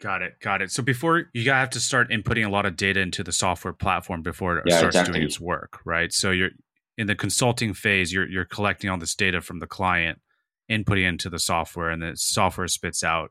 Got 0.00 0.22
it. 0.22 0.40
Got 0.40 0.62
it. 0.62 0.70
So 0.70 0.82
before 0.82 1.26
you 1.34 1.50
have 1.50 1.70
to 1.70 1.80
start 1.80 2.10
inputting 2.10 2.46
a 2.46 2.50
lot 2.50 2.64
of 2.64 2.74
data 2.76 3.00
into 3.00 3.22
the 3.22 3.32
software 3.32 3.74
platform 3.74 4.22
before 4.22 4.58
it 4.58 4.64
yeah, 4.66 4.78
starts 4.78 4.96
exactly. 4.96 5.20
doing 5.20 5.26
its 5.26 5.38
work, 5.38 5.80
right? 5.84 6.12
So 6.12 6.30
you're 6.30 6.50
in 6.96 7.06
the 7.06 7.14
consulting 7.14 7.74
phase, 7.74 8.12
you're 8.12 8.28
you're 8.28 8.46
collecting 8.46 8.90
all 8.90 8.98
this 8.98 9.14
data 9.14 9.40
from 9.40 9.58
the 9.58 9.66
client, 9.66 10.20
inputting 10.70 11.06
into 11.06 11.28
the 11.30 11.38
software, 11.38 11.90
and 11.90 12.02
the 12.02 12.12
software 12.16 12.66
spits 12.66 13.04
out 13.04 13.30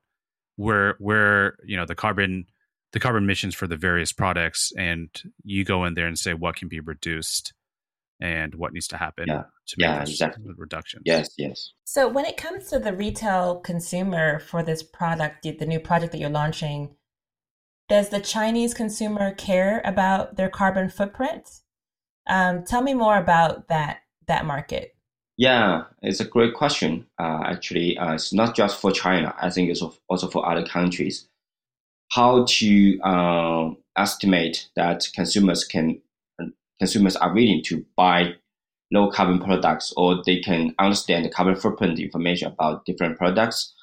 where 0.56 0.96
where 1.00 1.56
you 1.66 1.76
know 1.76 1.86
the 1.86 1.96
carbon 1.96 2.46
the 2.92 3.00
carbon 3.00 3.24
emissions 3.24 3.56
for 3.56 3.68
the 3.68 3.78
various 3.78 4.12
products 4.12 4.72
and 4.78 5.10
you 5.44 5.64
go 5.64 5.86
in 5.86 5.94
there 5.94 6.08
and 6.08 6.18
say 6.18 6.34
what 6.34 6.56
can 6.56 6.68
be 6.68 6.80
reduced 6.80 7.54
and 8.20 8.56
what 8.56 8.74
needs 8.74 8.88
to 8.88 8.98
happen 8.98 9.26
yeah. 9.28 9.44
to 9.68 9.76
make 9.78 9.88
yeah, 9.88 10.00
those 10.00 10.10
exactly. 10.10 10.44
reductions. 10.58 11.04
Yes, 11.06 11.30
yes. 11.38 11.74
So 11.86 12.08
when 12.08 12.26
it 12.26 12.36
comes 12.36 12.70
to 12.70 12.80
the 12.80 12.94
retail 12.94 13.60
consumer 13.60 14.40
for 14.40 14.62
this 14.62 14.84
product, 14.84 15.44
the 15.44 15.66
new 15.66 15.80
product 15.80 16.12
that 16.12 16.18
you're 16.18 16.30
launching, 16.30 16.96
does 17.88 18.10
the 18.10 18.20
Chinese 18.20 18.74
consumer 18.74 19.34
care 19.34 19.82
about 19.86 20.36
their 20.36 20.50
carbon 20.50 20.90
footprint? 20.90 21.62
Um, 22.28 22.64
tell 22.64 22.82
me 22.82 22.94
more 22.94 23.18
about 23.18 23.68
that 23.70 24.02
that 24.28 24.46
market. 24.46 24.96
Yeah, 25.38 25.86
it's 26.04 26.20
a 26.20 26.26
great 26.26 26.54
question. 26.54 27.08
Uh, 27.18 27.40
actually, 27.46 27.98
uh, 27.98 28.14
it's 28.14 28.34
not 28.34 28.56
just 28.56 28.80
for 28.80 28.92
China. 28.92 29.34
I 29.42 29.50
think 29.50 29.70
it's 29.70 29.82
also 30.08 30.28
for 30.28 30.48
other 30.48 30.66
countries 30.66 31.28
how 32.10 32.46
to 32.46 33.00
uh, 33.02 33.70
estimate 33.98 34.70
that 34.76 35.08
consumers 35.14 35.64
can 35.64 36.02
consumers 36.80 37.16
are 37.18 37.34
willing 37.34 37.62
to 37.64 37.86
buy 37.96 38.34
low 38.92 39.12
carbon 39.12 39.40
products 39.40 39.94
or 39.98 40.24
they 40.26 40.40
can 40.40 40.74
understand 40.80 41.26
the 41.26 41.30
carbon 41.30 41.56
footprint 41.56 42.00
information 42.00 42.48
about 42.48 42.86
different 42.86 43.18
products. 43.18 43.74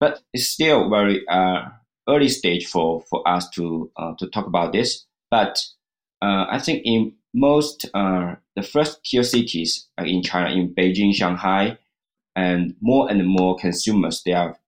But 0.00 0.20
it's 0.32 0.48
still 0.48 0.90
very 0.90 1.22
uh, 1.28 1.66
early 2.08 2.28
stage 2.28 2.66
for, 2.66 3.02
for 3.02 3.26
us 3.28 3.48
to 3.50 3.90
uh, 3.96 4.14
to 4.18 4.26
talk 4.28 4.46
about 4.46 4.72
this. 4.72 5.06
But 5.30 5.64
uh, 6.20 6.46
I 6.50 6.58
think 6.58 6.82
in 6.84 7.14
most 7.34 7.88
uh, 7.94 8.34
the 8.56 8.62
first 8.62 9.04
tier 9.04 9.22
cities 9.22 9.88
in 9.98 10.22
China, 10.22 10.54
in 10.54 10.74
Beijing, 10.74 11.14
Shanghai, 11.14 11.78
and 12.34 12.74
more 12.80 13.10
and 13.10 13.26
more 13.26 13.56
consumers 13.56 14.22
they 14.24 14.32
are 14.32 14.58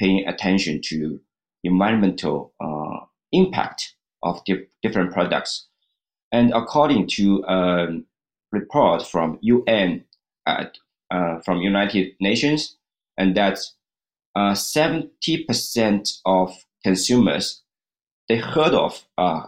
paying 0.00 0.26
attention 0.26 0.80
to 0.84 1.20
environmental 1.64 2.52
uh, 2.60 3.04
impact 3.32 3.94
of 4.22 4.44
di- 4.44 4.66
different 4.82 5.12
products. 5.12 5.68
And 6.30 6.52
according 6.54 7.08
to 7.08 7.44
a 7.46 7.86
report 8.52 9.06
from 9.06 9.38
UN, 9.42 10.04
at, 10.46 10.78
uh, 11.10 11.40
from 11.40 11.58
United 11.58 12.14
Nations, 12.20 12.76
and 13.16 13.36
that 13.36 13.58
uh, 14.34 14.52
70% 14.52 16.18
of 16.24 16.64
consumers, 16.82 17.62
they 18.28 18.36
heard 18.36 18.74
of 18.74 19.04
uh, 19.18 19.46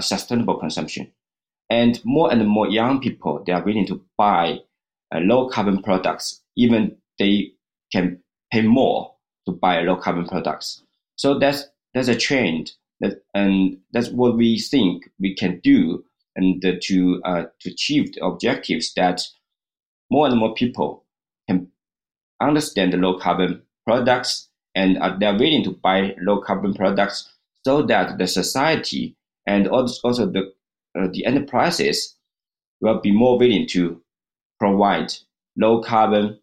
sustainable 0.00 0.58
consumption. 0.58 1.12
And 1.70 2.00
more 2.04 2.32
and 2.32 2.46
more 2.46 2.68
young 2.68 3.00
people, 3.00 3.42
they 3.46 3.52
are 3.52 3.62
willing 3.64 3.86
to 3.86 4.02
buy 4.16 4.60
uh, 5.14 5.18
low 5.20 5.48
carbon 5.48 5.82
products, 5.82 6.42
even 6.56 6.96
they 7.18 7.52
can 7.92 8.22
pay 8.52 8.62
more 8.62 9.14
to 9.46 9.52
buy 9.52 9.80
low 9.80 9.96
carbon 9.96 10.26
products. 10.26 10.82
So 11.18 11.38
that's 11.38 11.64
that's 11.94 12.08
a 12.08 12.16
trend 12.16 12.72
that, 13.00 13.22
and 13.34 13.78
that's 13.92 14.08
what 14.10 14.36
we 14.36 14.58
think 14.60 15.10
we 15.18 15.34
can 15.34 15.60
do, 15.60 16.04
and 16.36 16.62
to 16.62 17.20
uh, 17.24 17.44
to 17.60 17.70
achieve 17.70 18.14
the 18.14 18.24
objectives 18.24 18.94
that 18.94 19.22
more 20.10 20.28
and 20.28 20.38
more 20.38 20.54
people 20.54 21.04
can 21.48 21.68
understand 22.40 22.92
the 22.92 22.96
low 22.96 23.18
carbon 23.18 23.62
products 23.84 24.48
and 24.76 24.96
uh, 24.98 25.16
they're 25.18 25.36
willing 25.36 25.64
to 25.64 25.72
buy 25.72 26.14
low 26.20 26.40
carbon 26.40 26.72
products, 26.72 27.28
so 27.64 27.82
that 27.82 28.16
the 28.18 28.26
society 28.28 29.16
and 29.44 29.66
also, 29.66 30.00
also 30.04 30.26
the 30.26 30.52
uh, 30.96 31.08
the 31.12 31.26
enterprises 31.26 32.16
will 32.80 33.00
be 33.00 33.10
more 33.10 33.38
willing 33.38 33.66
to 33.66 34.00
provide 34.60 35.12
low 35.56 35.82
carbon 35.82 36.38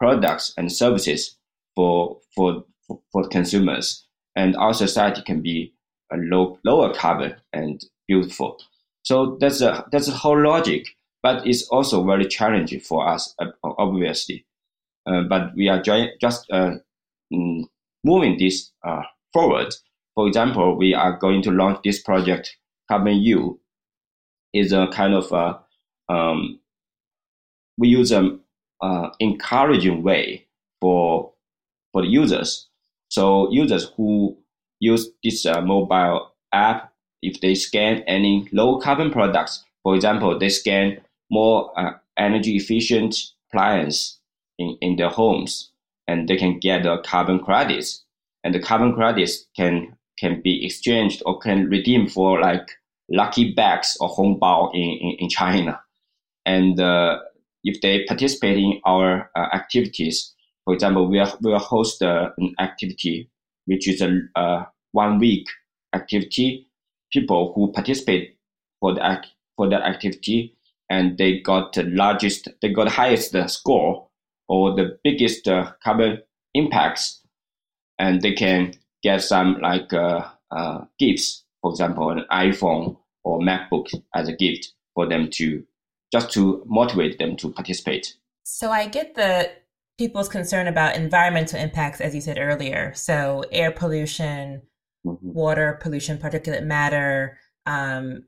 products 0.00 0.52
and 0.56 0.72
services 0.72 1.36
for 1.76 2.18
for 2.34 2.64
for 3.12 3.28
consumers 3.28 4.07
and 4.38 4.56
our 4.56 4.72
society 4.72 5.20
can 5.22 5.42
be 5.42 5.74
a 6.12 6.16
low, 6.16 6.58
lower 6.64 6.94
carbon 6.94 7.34
and 7.52 7.84
beautiful. 8.06 8.56
So 9.02 9.36
that's 9.40 9.60
a 9.60 9.84
that's 9.90 10.08
a 10.08 10.12
whole 10.12 10.40
logic, 10.40 10.86
but 11.22 11.46
it's 11.46 11.66
also 11.68 12.04
very 12.04 12.26
challenging 12.26 12.80
for 12.80 13.06
us, 13.06 13.34
uh, 13.40 13.46
obviously. 13.64 14.46
Uh, 15.06 15.22
but 15.22 15.54
we 15.56 15.68
are 15.68 15.82
just 15.82 16.46
uh, 16.52 16.74
mm, 17.32 17.64
moving 18.04 18.38
this 18.38 18.70
uh, 18.86 19.02
forward. 19.32 19.74
For 20.14 20.28
example, 20.28 20.76
we 20.76 20.94
are 20.94 21.18
going 21.18 21.42
to 21.42 21.50
launch 21.50 21.80
this 21.82 22.00
project, 22.00 22.56
Carbon 22.88 23.16
U. 23.16 23.60
is 24.52 24.72
a 24.72 24.86
kind 24.92 25.14
of 25.14 25.32
a, 25.32 25.60
uh, 26.08 26.12
um, 26.12 26.60
we 27.76 27.88
use 27.88 28.12
an 28.12 28.40
uh, 28.80 29.10
encouraging 29.18 30.02
way 30.04 30.46
for 30.80 31.32
for 31.92 32.02
the 32.02 32.08
users 32.08 32.68
so 33.08 33.50
users 33.50 33.90
who 33.96 34.36
use 34.80 35.10
this 35.24 35.46
uh, 35.46 35.60
mobile 35.60 36.32
app, 36.52 36.92
if 37.22 37.40
they 37.40 37.54
scan 37.54 38.02
any 38.06 38.48
low 38.52 38.78
carbon 38.78 39.10
products, 39.10 39.64
for 39.82 39.94
example, 39.94 40.38
they 40.38 40.48
scan 40.48 41.00
more 41.30 41.72
uh, 41.78 41.92
energy 42.16 42.56
efficient 42.56 43.16
appliance 43.48 44.18
in, 44.58 44.76
in 44.80 44.96
their 44.96 45.08
homes, 45.08 45.70
and 46.06 46.28
they 46.28 46.36
can 46.36 46.58
get 46.58 46.82
the 46.82 46.98
carbon 47.04 47.38
credits. 47.40 48.04
And 48.44 48.54
the 48.54 48.60
carbon 48.60 48.94
credits 48.94 49.46
can 49.56 49.96
can 50.18 50.40
be 50.42 50.64
exchanged 50.64 51.22
or 51.26 51.38
can 51.38 51.68
redeem 51.68 52.08
for 52.08 52.40
like 52.40 52.68
lucky 53.08 53.52
bags 53.52 53.96
or 54.00 54.08
hongbao 54.10 54.74
in, 54.74 54.98
in, 55.00 55.16
in 55.20 55.28
China. 55.28 55.80
And 56.44 56.80
uh, 56.80 57.18
if 57.62 57.80
they 57.80 58.04
participate 58.04 58.58
in 58.58 58.80
our 58.84 59.30
uh, 59.36 59.48
activities, 59.54 60.34
for 60.68 60.74
example, 60.74 61.08
we 61.08 61.18
are, 61.18 61.32
will 61.40 61.58
host 61.58 62.02
uh, 62.02 62.28
an 62.36 62.54
activity, 62.60 63.30
which 63.64 63.88
is 63.88 64.02
a, 64.02 64.66
one 64.92 65.18
week 65.18 65.46
activity. 65.94 66.66
People 67.10 67.54
who 67.54 67.72
participate 67.72 68.36
for 68.78 68.92
the 68.92 69.02
act, 69.02 69.28
for 69.56 69.66
the 69.66 69.76
activity 69.76 70.54
and 70.90 71.16
they 71.16 71.40
got 71.40 71.72
the 71.72 71.84
largest, 71.84 72.48
they 72.60 72.70
got 72.70 72.84
the 72.84 72.90
highest 72.90 73.34
score 73.48 74.08
or 74.46 74.74
the 74.74 74.98
biggest 75.02 75.48
uh, 75.48 75.72
carbon 75.82 76.18
impacts, 76.52 77.22
and 77.98 78.20
they 78.20 78.34
can 78.34 78.74
get 79.02 79.22
some 79.22 79.58
like 79.62 79.90
uh, 79.94 80.28
uh, 80.50 80.84
gifts, 80.98 81.44
for 81.62 81.70
example, 81.70 82.10
an 82.10 82.26
iPhone 82.30 82.94
or 83.24 83.40
MacBook 83.40 83.86
as 84.14 84.28
a 84.28 84.36
gift 84.36 84.74
for 84.94 85.08
them 85.08 85.30
to 85.30 85.64
just 86.12 86.30
to 86.32 86.62
motivate 86.66 87.18
them 87.18 87.36
to 87.36 87.50
participate. 87.52 88.16
So 88.44 88.70
I 88.70 88.86
get 88.86 89.14
the 89.14 89.50
people's 89.98 90.28
concern 90.28 90.68
about 90.68 90.96
environmental 90.96 91.60
impacts, 91.60 92.00
as 92.00 92.14
you 92.14 92.20
said 92.20 92.38
earlier. 92.38 92.92
So, 92.94 93.44
air 93.52 93.70
pollution, 93.72 94.62
mm-hmm. 95.04 95.32
water 95.32 95.78
pollution, 95.82 96.18
particulate 96.18 96.64
matter, 96.64 97.38
um, 97.66 98.22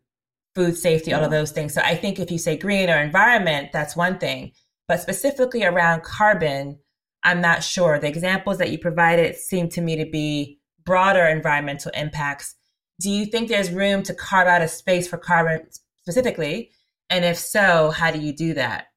food 0.54 0.76
safety, 0.76 1.10
yeah. 1.10 1.18
all 1.18 1.24
of 1.24 1.30
those 1.30 1.52
things. 1.52 1.74
So 1.74 1.80
I 1.82 1.94
think 1.94 2.18
if 2.18 2.30
you 2.30 2.38
say 2.38 2.56
green 2.56 2.90
or 2.90 3.00
environment, 3.00 3.70
that's 3.72 3.96
one 3.96 4.18
thing. 4.18 4.52
But 4.88 5.00
specifically 5.00 5.64
around 5.64 6.02
carbon, 6.02 6.78
I'm 7.22 7.40
not 7.40 7.62
sure. 7.62 7.98
The 7.98 8.08
examples 8.08 8.58
that 8.58 8.70
you 8.70 8.78
provided 8.78 9.36
seem 9.36 9.68
to 9.70 9.80
me 9.80 9.96
to 9.96 10.10
be 10.10 10.58
broader 10.84 11.24
environmental 11.24 11.92
impacts. 11.94 12.56
Do 13.00 13.10
you 13.10 13.26
think 13.26 13.48
there's 13.48 13.70
room 13.70 14.02
to 14.04 14.14
carve 14.14 14.48
out 14.48 14.62
a 14.62 14.68
space 14.68 15.06
for 15.06 15.16
carbon 15.16 15.66
specifically? 16.02 16.70
And 17.08 17.24
if 17.24 17.38
so, 17.38 17.90
how 17.90 18.10
do 18.10 18.18
you 18.18 18.34
do 18.34 18.54
that? 18.54 18.88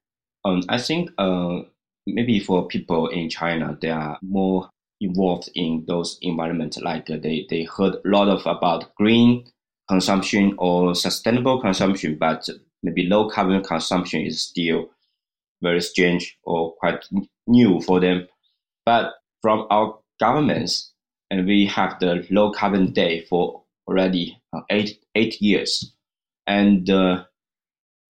Um, 0.44 0.62
I 0.68 0.78
think 0.78 1.10
uh, 1.16 1.60
maybe 2.06 2.40
for 2.40 2.66
people 2.66 3.08
in 3.08 3.28
China, 3.28 3.76
they 3.80 3.90
are 3.90 4.18
more 4.22 4.70
involved 5.00 5.48
in 5.54 5.84
those 5.86 6.18
environments. 6.22 6.78
Like 6.78 7.10
uh, 7.10 7.16
they, 7.22 7.46
they 7.48 7.64
heard 7.64 7.94
a 7.94 8.08
lot 8.08 8.28
of 8.28 8.46
about 8.46 8.94
green 8.96 9.44
consumption 9.88 10.54
or 10.58 10.94
sustainable 10.94 11.60
consumption, 11.60 12.16
but 12.18 12.48
maybe 12.82 13.06
low 13.06 13.28
carbon 13.28 13.62
consumption 13.62 14.22
is 14.22 14.42
still 14.42 14.90
very 15.62 15.80
strange 15.80 16.38
or 16.44 16.74
quite 16.74 17.04
new 17.46 17.80
for 17.80 18.00
them. 18.00 18.26
But 18.84 19.14
from 19.42 19.66
our 19.70 19.98
governments, 20.20 20.92
and 21.30 21.46
we 21.46 21.66
have 21.66 21.98
the 22.00 22.26
low 22.30 22.52
carbon 22.52 22.92
day 22.92 23.22
for 23.22 23.62
already 23.88 24.38
uh, 24.52 24.60
eight 24.70 24.98
eight 25.14 25.40
years, 25.40 25.92
and 26.46 26.88
uh, 26.88 27.24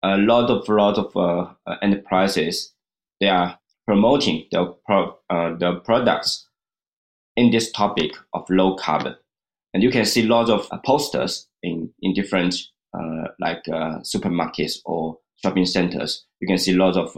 a 0.03 0.19
lot 0.19 0.51
of 0.51 0.69
lot 0.69 0.99
of 0.99 1.17
uh, 1.17 1.53
uh 1.67 1.77
enterprises 1.81 2.75
they 3.21 3.29
are 3.29 3.59
promoting 3.87 4.47
the 4.51 4.75
pro, 4.87 5.19
uh, 5.31 5.57
the 5.57 5.81
products 5.85 6.49
in 7.37 7.51
this 7.51 7.71
topic 7.73 8.13
of 8.33 8.49
low 8.49 8.77
carbon, 8.77 9.17
and 9.73 9.83
you 9.83 9.91
can 9.91 10.05
see 10.05 10.23
lots 10.23 10.51
of 10.51 10.69
posters 10.85 11.49
in 11.63 11.91
in 12.03 12.15
different 12.15 12.55
like 13.41 13.65
supermarkets 14.05 14.79
or 14.85 15.19
shopping 15.43 15.67
centers. 15.67 16.25
You 16.41 16.47
can 16.47 16.59
see 16.59 16.73
lots 16.73 16.97
of 16.97 17.17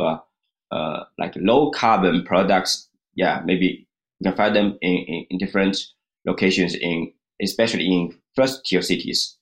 uh, 0.73 1.04
like 1.18 1.35
low 1.37 1.70
carbon 1.70 2.25
products, 2.25 2.88
yeah, 3.14 3.40
maybe 3.44 3.87
you 4.20 4.30
can 4.30 4.37
find 4.37 4.56
them 4.56 4.78
in, 4.80 4.92
in, 4.92 5.26
in 5.30 5.38
different 5.38 5.78
locations 6.26 6.75
in 6.75 7.12
especially 7.40 7.87
in 7.87 8.18
first 8.35 8.64
tier 8.64 8.82
cities. 8.82 9.37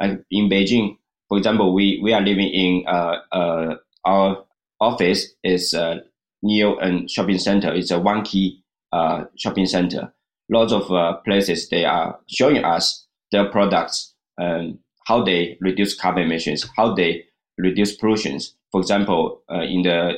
Like 0.00 0.24
in 0.30 0.48
Beijing, 0.48 0.96
for 1.28 1.38
example, 1.38 1.74
we, 1.74 2.00
we 2.02 2.12
are 2.12 2.20
living 2.20 2.48
in 2.48 2.84
uh, 2.86 3.16
uh, 3.32 3.76
our 4.04 4.44
office 4.80 5.34
is 5.44 5.74
uh, 5.74 6.00
near 6.42 6.78
a 6.80 7.08
shopping 7.08 7.38
center. 7.38 7.72
It's 7.72 7.90
a 7.90 7.98
one 7.98 8.22
key 8.22 8.62
uh, 8.92 9.24
shopping 9.36 9.66
center. 9.66 10.12
Lots 10.50 10.72
of 10.72 10.90
uh, 10.90 11.14
places 11.24 11.68
they 11.68 11.84
are 11.84 12.18
showing 12.26 12.64
us 12.64 13.06
their 13.32 13.46
products 13.50 14.14
and 14.38 14.78
how 15.06 15.22
they 15.22 15.58
reduce 15.60 15.94
carbon 15.94 16.24
emissions, 16.24 16.66
how 16.76 16.94
they 16.94 17.24
reduce 17.58 17.96
pollutions. 17.96 18.54
For 18.70 18.80
example, 18.80 19.42
uh, 19.50 19.62
in 19.62 19.82
the 19.82 20.12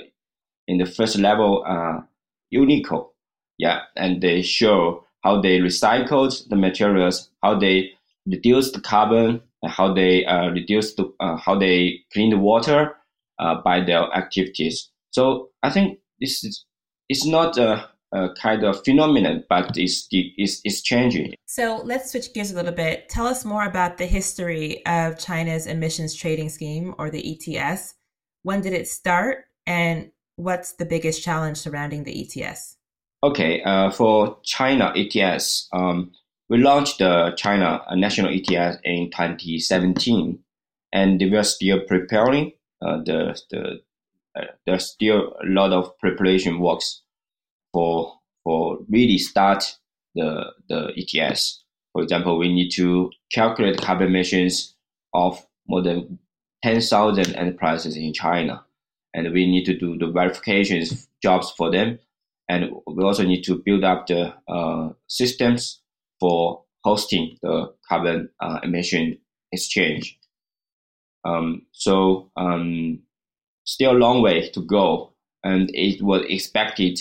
in 0.69 0.79
the 0.79 0.87
first 0.87 1.19
level 1.19 1.65
uh, 1.67 2.00
Uniqlo. 2.55 3.09
Yeah, 3.59 3.81
and 3.97 4.23
they 4.23 4.43
show 4.43 5.05
how 5.23 5.41
they 5.41 5.59
recycled 5.59 6.49
the 6.49 6.57
materials, 6.57 7.31
how 7.43 7.59
they 7.59 7.91
reduced 8.27 8.75
the 8.75 8.81
carbon, 8.81 9.43
and 9.62 9.73
how 9.73 9.93
they 9.93 10.25
uh, 10.25 10.49
reduced 10.49 10.97
the, 10.97 11.12
uh, 11.21 11.37
how 11.37 11.59
they 11.59 12.00
clean 12.12 12.31
the 12.31 12.39
water 12.39 12.97
uh, 13.39 13.57
by 13.62 13.81
their 13.81 14.03
activities. 14.15 14.91
So 15.11 15.50
I 15.62 15.71
think 15.71 15.99
this 16.21 16.45
is 16.45 16.65
it's 17.09 17.27
not 17.27 17.59
a, 17.59 17.89
a 18.12 18.29
kind 18.41 18.65
of 18.65 18.83
phenomenon, 18.85 19.45
but 19.49 19.77
it's, 19.77 20.07
it's 20.12 20.61
it's 20.65 20.81
changing. 20.81 21.35
So 21.47 21.81
let's 21.85 22.12
switch 22.12 22.33
gears 22.33 22.53
a 22.53 22.55
little 22.55 22.73
bit. 22.73 23.09
Tell 23.09 23.27
us 23.27 23.44
more 23.44 23.64
about 23.64 23.99
the 23.99 24.07
history 24.07 24.85
of 24.87 25.18
China's 25.18 25.66
emissions 25.66 26.14
trading 26.14 26.49
scheme, 26.49 26.94
or 26.99 27.11
the 27.11 27.23
ETS. 27.59 27.94
When 28.42 28.61
did 28.61 28.73
it 28.73 28.88
start, 28.88 29.47
and 29.66 30.12
what's 30.37 30.75
the 30.75 30.87
biggest 30.87 31.23
challenge 31.23 31.59
surrounding 31.59 32.05
the 32.05 32.23
ETS? 32.23 32.77
Okay, 33.23 33.62
uh, 33.62 33.90
for 33.90 34.38
China 34.44 34.94
ETS, 34.97 35.68
um, 35.73 36.12
we 36.49 36.59
launched 36.59 36.99
the 36.99 37.35
China 37.37 37.83
national 37.92 38.33
ETS 38.33 38.79
in 38.85 39.11
2017, 39.11 40.38
and 40.92 41.21
we 41.21 41.37
are 41.37 41.44
still 41.44 41.81
preparing. 41.87 42.53
Uh, 42.83 42.97
the 43.05 43.38
the 43.51 43.61
uh, 43.61 43.75
there's 44.66 44.87
still 44.87 45.35
a 45.43 45.47
lot 45.47 45.73
of 45.73 45.99
preparation 45.99 46.61
works 46.61 47.03
for 47.73 48.14
for 48.45 48.79
really 48.88 49.19
start 49.19 49.77
the 50.14 50.53
the 50.69 50.93
ETS. 50.97 51.64
For 51.93 52.03
example, 52.03 52.38
we 52.38 52.53
need 52.53 52.71
to 52.77 53.11
calculate 53.33 53.81
carbon 53.81 54.09
emissions 54.09 54.77
of 55.12 55.45
more 55.66 55.83
than 55.83 56.19
10,000 56.62 57.35
enterprises 57.35 57.97
in 57.97 58.12
China 58.12 58.64
and 59.14 59.33
we 59.33 59.47
need 59.47 59.64
to 59.64 59.77
do 59.77 59.99
the 59.99 60.07
verifications 60.07 61.09
jobs 61.23 61.53
for 61.57 61.71
them. 61.71 61.99
And 62.49 62.71
we 62.87 63.05
also 63.05 63.25
need 63.25 63.43
to 63.45 63.62
build 63.64 63.85
up 63.85 64.07
the 64.07 64.35
uh, 64.49 64.90
systems 65.09 65.81
for 66.19 66.64
hosting 66.85 67.37
the 67.43 67.73
carbon 67.88 68.31
uh, 68.40 68.61
emission 68.62 69.19
exchange. 69.53 70.19
Um, 71.25 71.66
so 71.73 72.31
um, 72.37 73.01
still 73.72 73.92
a 73.92 73.98
long 73.98 74.22
way 74.22 74.50
to 74.50 74.61
go, 74.64 75.12
and 75.44 75.70
it 75.72 76.02
was 76.02 76.22
expected 76.28 77.00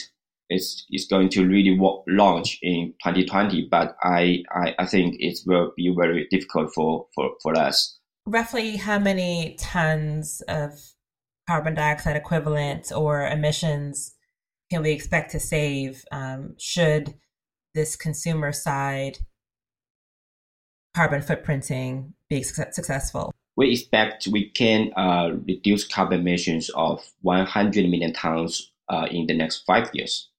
it's, 0.50 0.86
it's 0.90 1.06
going 1.06 1.30
to 1.30 1.48
really 1.48 1.78
launch 2.08 2.58
in 2.62 2.94
2020, 3.04 3.68
but 3.70 3.96
I, 4.02 4.44
I, 4.52 4.76
I 4.80 4.86
think 4.86 5.16
it 5.20 5.40
will 5.46 5.72
be 5.78 5.94
very 5.96 6.28
difficult 6.32 6.74
for, 6.74 7.06
for, 7.14 7.32
for 7.42 7.58
us. 7.58 7.98
Roughly 8.26 8.78
how 8.78 9.00
many 9.00 9.56
tons 9.60 10.42
of 10.48 10.72
carbon 11.48 11.76
dioxide 11.76 12.16
equivalent 12.16 12.92
or 12.92 13.28
emissions 13.28 14.16
can 14.72 14.82
we 14.84 14.92
expect 14.92 15.32
to 15.32 15.40
save 15.40 16.04
um, 16.12 16.56
should 16.60 17.16
this 17.74 17.96
consumer 17.96 18.52
side 18.52 19.20
carbon 20.96 21.22
footprinting 21.22 22.14
be 22.30 22.44
su- 22.44 22.64
successful? 22.72 23.32
We 23.60 23.74
expect 23.74 24.26
we 24.32 24.52
can 24.52 24.94
uh, 24.96 25.32
reduce 25.46 25.86
carbon 25.86 26.22
emissions 26.22 26.70
of 26.76 27.06
100 27.24 27.90
million 27.90 28.14
tons 28.14 28.72
uh, 28.88 29.08
in 29.12 29.28
the 29.28 29.36
next 29.36 29.66
five 29.68 29.90
years. 29.94 30.30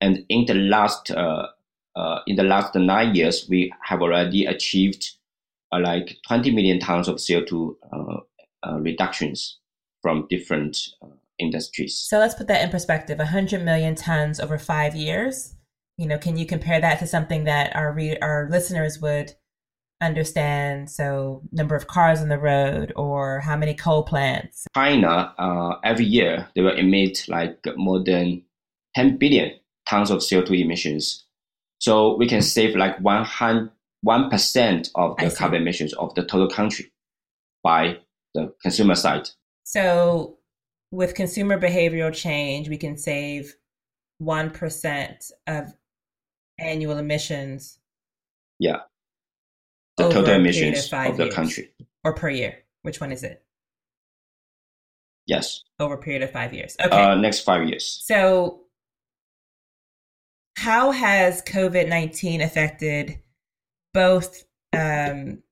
And 0.00 0.24
in 0.28 0.46
the 0.46 0.54
last 0.54 1.10
uh, 1.10 1.48
uh 1.96 2.20
in 2.28 2.36
the 2.36 2.44
last 2.44 2.76
nine 2.76 3.16
years, 3.16 3.48
we 3.48 3.72
have 3.82 4.02
already 4.02 4.46
achieved 4.46 5.04
uh, 5.72 5.80
like 5.80 6.18
20 6.28 6.52
million 6.52 6.78
tons 6.78 7.08
of 7.08 7.16
CO2 7.16 7.74
uh, 7.92 8.78
reductions 8.78 9.58
from 10.00 10.28
different 10.30 10.78
industries. 11.40 11.98
So 11.98 12.20
let's 12.20 12.36
put 12.36 12.46
that 12.46 12.62
in 12.62 12.70
perspective 12.70 13.18
100 13.18 13.64
million 13.64 13.96
tons 13.96 14.38
over 14.38 14.58
five 14.58 14.94
years. 14.94 15.56
You 15.98 16.06
know, 16.06 16.18
can 16.18 16.36
you 16.36 16.46
compare 16.46 16.80
that 16.80 17.00
to 17.00 17.08
something 17.08 17.42
that 17.44 17.74
our 17.74 17.92
re- 17.92 18.18
our 18.22 18.48
listeners 18.48 19.00
would 19.00 19.34
understand? 20.00 20.90
So, 20.90 21.42
number 21.52 21.74
of 21.74 21.86
cars 21.86 22.20
on 22.20 22.28
the 22.28 22.38
road, 22.38 22.92
or 22.96 23.40
how 23.40 23.56
many 23.56 23.74
coal 23.74 24.02
plants? 24.02 24.66
China, 24.74 25.34
uh, 25.38 25.76
every 25.84 26.04
year 26.04 26.48
they 26.54 26.62
will 26.62 26.76
emit 26.76 27.24
like 27.28 27.58
more 27.76 28.02
than 28.02 28.42
10 28.94 29.18
billion 29.18 29.52
tons 29.88 30.10
of 30.10 30.18
CO2 30.18 30.60
emissions. 30.60 31.24
So 31.78 32.16
we 32.16 32.28
can 32.28 32.42
save 32.42 32.76
like 32.76 32.98
one 33.00 34.30
percent 34.30 34.90
of 34.94 35.16
the 35.16 35.30
carbon 35.30 35.62
emissions 35.62 35.94
of 35.94 36.14
the 36.14 36.24
total 36.24 36.48
country 36.48 36.92
by 37.62 37.98
the 38.34 38.52
consumer 38.62 38.94
side. 38.94 39.28
So, 39.64 40.38
with 40.90 41.14
consumer 41.14 41.58
behavioral 41.58 42.12
change, 42.12 42.68
we 42.68 42.76
can 42.76 42.96
save 42.96 43.54
1% 44.20 45.32
of 45.46 45.74
annual 46.58 46.98
emissions. 46.98 47.78
Yeah. 48.58 48.80
The 50.08 50.14
total 50.14 50.34
emissions 50.34 50.92
of, 50.92 51.06
of 51.06 51.16
the 51.16 51.30
country. 51.30 51.70
Or 52.04 52.14
per 52.14 52.30
year. 52.30 52.58
Which 52.82 53.00
one 53.00 53.12
is 53.12 53.22
it? 53.22 53.42
Yes. 55.26 55.62
Over 55.78 55.94
a 55.94 55.98
period 55.98 56.22
of 56.22 56.32
five 56.32 56.52
years. 56.52 56.76
Okay. 56.84 56.96
Uh, 56.96 57.14
next 57.14 57.40
five 57.40 57.68
years. 57.68 58.00
So, 58.04 58.62
how 60.56 60.90
has 60.90 61.42
COVID 61.42 61.88
19 61.88 62.40
affected 62.40 63.18
both 63.94 64.44
um, 64.72 65.42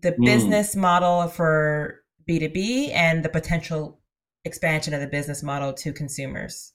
the 0.00 0.12
mm. 0.12 0.24
business 0.24 0.74
model 0.76 1.28
for 1.28 2.02
B2B 2.28 2.92
and 2.92 3.24
the 3.24 3.28
potential 3.28 4.00
expansion 4.44 4.94
of 4.94 5.00
the 5.00 5.06
business 5.06 5.42
model 5.42 5.72
to 5.74 5.92
consumers? 5.92 6.72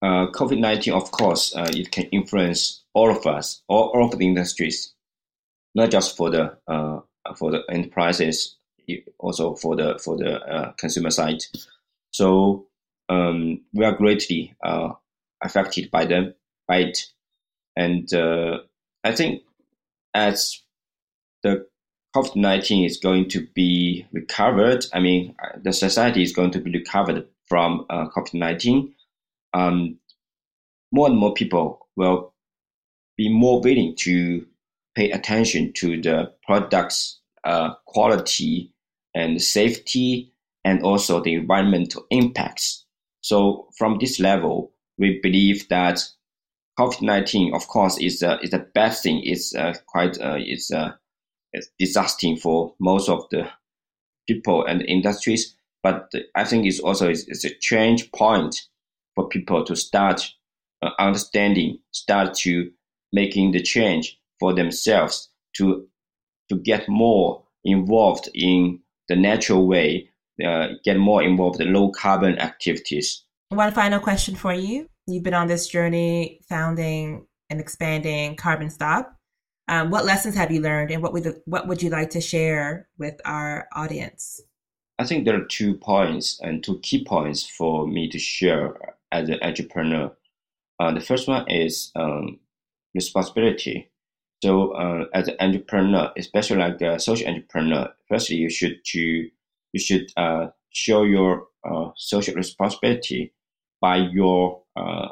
Uh, 0.00 0.30
COVID 0.30 0.58
19, 0.60 0.94
of 0.94 1.10
course, 1.10 1.54
uh, 1.56 1.68
it 1.74 1.90
can 1.90 2.04
influence 2.06 2.84
all 2.94 3.10
of 3.10 3.26
us, 3.26 3.62
all, 3.68 3.90
all 3.94 4.04
of 4.04 4.18
the 4.18 4.24
industries, 4.24 4.94
not 5.78 5.90
just 5.90 6.16
for 6.16 6.28
the 6.30 6.58
uh, 6.66 7.00
for 7.36 7.50
the 7.52 7.62
enterprises, 7.70 8.56
also 9.18 9.54
for 9.54 9.76
the 9.76 9.98
for 10.04 10.16
the 10.16 10.40
uh, 10.40 10.72
consumer 10.72 11.10
side. 11.10 11.40
So 12.10 12.66
um, 13.08 13.60
we 13.72 13.84
are 13.84 13.96
greatly 13.96 14.56
uh, 14.64 14.90
affected 15.40 15.90
by 15.90 16.04
them, 16.06 16.34
by 16.66 16.78
it, 16.78 16.98
and 17.76 18.12
uh, 18.12 18.58
I 19.04 19.12
think 19.12 19.42
as 20.14 20.60
the 21.44 21.66
COVID 22.16 22.36
nineteen 22.36 22.84
is 22.84 22.98
going 22.98 23.28
to 23.30 23.46
be 23.54 24.06
recovered, 24.12 24.84
I 24.92 25.00
mean, 25.00 25.34
the 25.62 25.72
society 25.72 26.22
is 26.22 26.32
going 26.32 26.50
to 26.52 26.60
be 26.60 26.72
recovered 26.72 27.26
from 27.46 27.86
uh, 27.88 28.08
COVID 28.16 28.34
nineteen. 28.34 28.94
Um, 29.54 29.98
more 30.90 31.06
and 31.08 31.18
more 31.18 31.34
people 31.34 31.86
will 31.96 32.32
be 33.16 33.28
more 33.28 33.60
willing 33.60 33.94
to 33.96 34.46
pay 34.98 35.10
attention 35.12 35.72
to 35.72 36.02
the 36.02 36.16
product's 36.46 37.20
uh, 37.44 37.70
quality 37.86 38.74
and 39.14 39.40
safety 39.40 40.32
and 40.64 40.82
also 40.82 41.22
the 41.22 41.34
environmental 41.34 42.04
impacts. 42.10 42.84
So 43.20 43.68
from 43.78 43.98
this 43.98 44.18
level, 44.18 44.72
we 44.98 45.20
believe 45.22 45.68
that 45.68 46.00
COVID 46.78 47.02
nineteen, 47.02 47.54
of 47.54 47.68
course, 47.68 47.96
is 47.98 48.22
a 48.22 48.38
is 48.42 48.52
a 48.52 48.66
bad 48.74 48.94
thing. 49.02 49.20
It's 49.24 49.54
uh, 49.54 49.74
quite 49.86 50.20
uh, 50.20 50.38
it's 50.38 50.72
uh, 50.72 50.90
it's 51.52 51.70
disgusting 51.78 52.36
for 52.36 52.74
most 52.78 53.08
of 53.08 53.20
the 53.30 53.48
people 54.26 54.66
and 54.66 54.82
industries. 54.82 55.56
But 55.82 56.12
I 56.34 56.44
think 56.44 56.66
it's 56.66 56.80
also 56.80 57.08
it's, 57.08 57.24
it's 57.28 57.44
a 57.44 57.58
change 57.60 58.10
point 58.12 58.68
for 59.14 59.28
people 59.28 59.64
to 59.64 59.76
start 59.76 60.34
uh, 60.82 60.90
understanding, 60.98 61.78
start 61.92 62.34
to 62.42 62.70
making 63.12 63.52
the 63.52 63.62
change 63.62 64.18
for 64.40 64.54
themselves 64.54 65.28
to 65.56 65.86
to 66.48 66.56
get 66.56 66.88
more 66.88 67.44
involved 67.64 68.28
in 68.34 68.80
the 69.08 69.16
natural 69.16 69.66
way, 69.66 70.08
uh, 70.44 70.68
get 70.84 70.96
more 70.96 71.22
involved 71.22 71.60
in 71.60 71.72
low 71.72 71.90
carbon 71.90 72.38
activities. 72.38 73.24
One 73.50 73.72
final 73.72 74.00
question 74.00 74.34
for 74.34 74.52
you. 74.52 74.88
You've 75.06 75.22
been 75.22 75.34
on 75.34 75.48
this 75.48 75.68
journey 75.68 76.40
founding 76.48 77.26
and 77.50 77.60
expanding 77.60 78.36
Carbon 78.36 78.70
Stop. 78.70 79.14
Um, 79.68 79.90
what 79.90 80.04
lessons 80.04 80.34
have 80.34 80.50
you 80.50 80.60
learned, 80.60 80.90
and 80.90 81.02
what 81.02 81.12
would 81.12 81.40
what 81.44 81.68
would 81.68 81.82
you 81.82 81.90
like 81.90 82.10
to 82.10 82.20
share 82.20 82.88
with 82.98 83.20
our 83.24 83.68
audience? 83.74 84.40
I 84.98 85.04
think 85.04 85.24
there 85.24 85.40
are 85.40 85.44
two 85.44 85.74
points 85.74 86.40
and 86.42 86.64
two 86.64 86.80
key 86.80 87.04
points 87.04 87.46
for 87.46 87.86
me 87.86 88.08
to 88.08 88.18
share 88.18 88.74
as 89.12 89.28
an 89.28 89.38
entrepreneur. 89.42 90.12
Uh, 90.80 90.92
the 90.92 91.00
first 91.00 91.28
one 91.28 91.48
is 91.50 91.92
um, 91.96 92.38
responsibility. 92.94 93.90
So, 94.42 94.70
uh, 94.72 95.06
as 95.14 95.28
an 95.28 95.36
entrepreneur, 95.40 96.12
especially 96.16 96.58
like 96.58 96.80
a 96.80 97.00
social 97.00 97.28
entrepreneur, 97.28 97.92
firstly 98.08 98.36
you 98.36 98.50
should 98.50 98.84
to 98.92 99.28
you 99.72 99.80
should 99.80 100.06
uh, 100.16 100.48
show 100.70 101.02
your 101.02 101.48
uh, 101.68 101.90
social 101.96 102.34
responsibility 102.34 103.32
by 103.80 103.96
your 103.96 104.62
uh, 104.76 105.08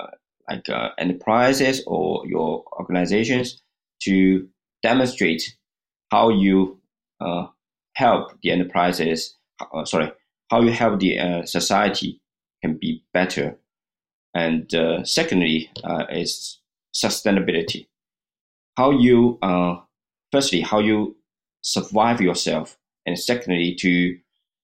uh, 0.00 0.06
like 0.48 0.68
uh, 0.68 0.90
enterprises 0.98 1.82
or 1.86 2.26
your 2.26 2.64
organizations 2.78 3.62
to 4.02 4.48
demonstrate 4.82 5.56
how 6.10 6.28
you 6.28 6.78
help 7.94 8.32
the 8.42 8.50
enterprises. 8.50 9.36
sorry, 9.84 10.10
how 10.50 10.60
you 10.60 10.72
help 10.72 10.98
the 10.98 11.42
society 11.44 12.20
can 12.62 12.76
be 12.76 13.04
better. 13.14 13.56
And 14.34 14.68
secondly, 15.06 15.70
is 16.10 16.58
sustainability. 16.94 17.86
How 18.76 18.90
you 18.90 19.38
firstly 20.30 20.60
how 20.60 20.80
you 20.80 21.16
survive 21.62 22.20
yourself, 22.20 22.78
and 23.06 23.18
secondly 23.18 23.74
to 23.80 24.18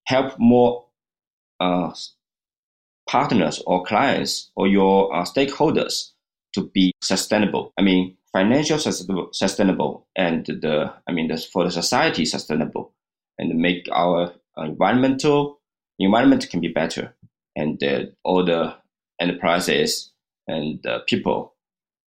help 0.07 0.39
more 0.39 0.87
uh, 1.61 1.93
partners 3.09 3.63
or 3.67 3.85
clients 3.85 4.51
or 4.57 4.69
your 4.69 5.15
uh, 5.15 5.25
stakeholders 5.25 6.13
to 6.55 6.71
be 6.75 6.93
sustainable. 7.03 7.73
I 7.79 7.83
mean, 7.83 8.17
financial 8.33 8.79
sustainable, 8.79 9.29
sustainable 9.33 10.07
and 10.17 10.47
the, 10.47 10.93
I 11.07 11.13
mean, 11.13 11.29
the, 11.29 11.39
for 11.39 11.65
the 11.65 11.71
society 11.71 12.25
sustainable 12.25 12.93
and 13.39 13.59
make 13.59 13.89
our 13.93 14.33
environmental 14.57 15.61
environment 15.99 16.49
can 16.51 16.61
be 16.61 16.69
better 16.69 17.15
and 17.57 17.83
uh, 17.83 18.05
all 18.25 18.45
the 18.45 18.75
enterprises 19.21 20.13
and 20.47 20.85
uh, 20.87 21.01
people 21.07 21.55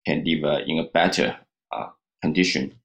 can 0.06 0.23
live 0.25 0.43
uh, 0.43 0.60
in 0.65 0.80
a 0.80 0.84
better 0.84 1.30
uh, 1.30 1.48
condition, 2.21 2.75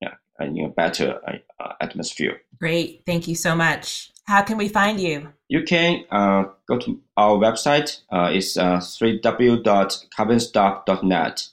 yeah, 0.00 0.14
and 0.38 0.56
in 0.56 0.66
a 0.66 0.68
better 0.68 1.20
uh, 1.58 1.72
atmosphere. 1.80 2.40
Great, 2.60 3.02
thank 3.06 3.26
you 3.28 3.34
so 3.34 3.54
much. 3.54 4.10
How 4.26 4.42
can 4.42 4.56
we 4.56 4.68
find 4.68 4.98
you? 5.00 5.28
You 5.48 5.64
can 5.64 6.04
uh, 6.10 6.44
go 6.66 6.78
to 6.78 7.00
our 7.16 7.36
website. 7.36 8.00
Uh, 8.10 8.30
it's 8.32 8.56
uh, 8.56 8.78
www.carbonstop.net. 8.78 11.48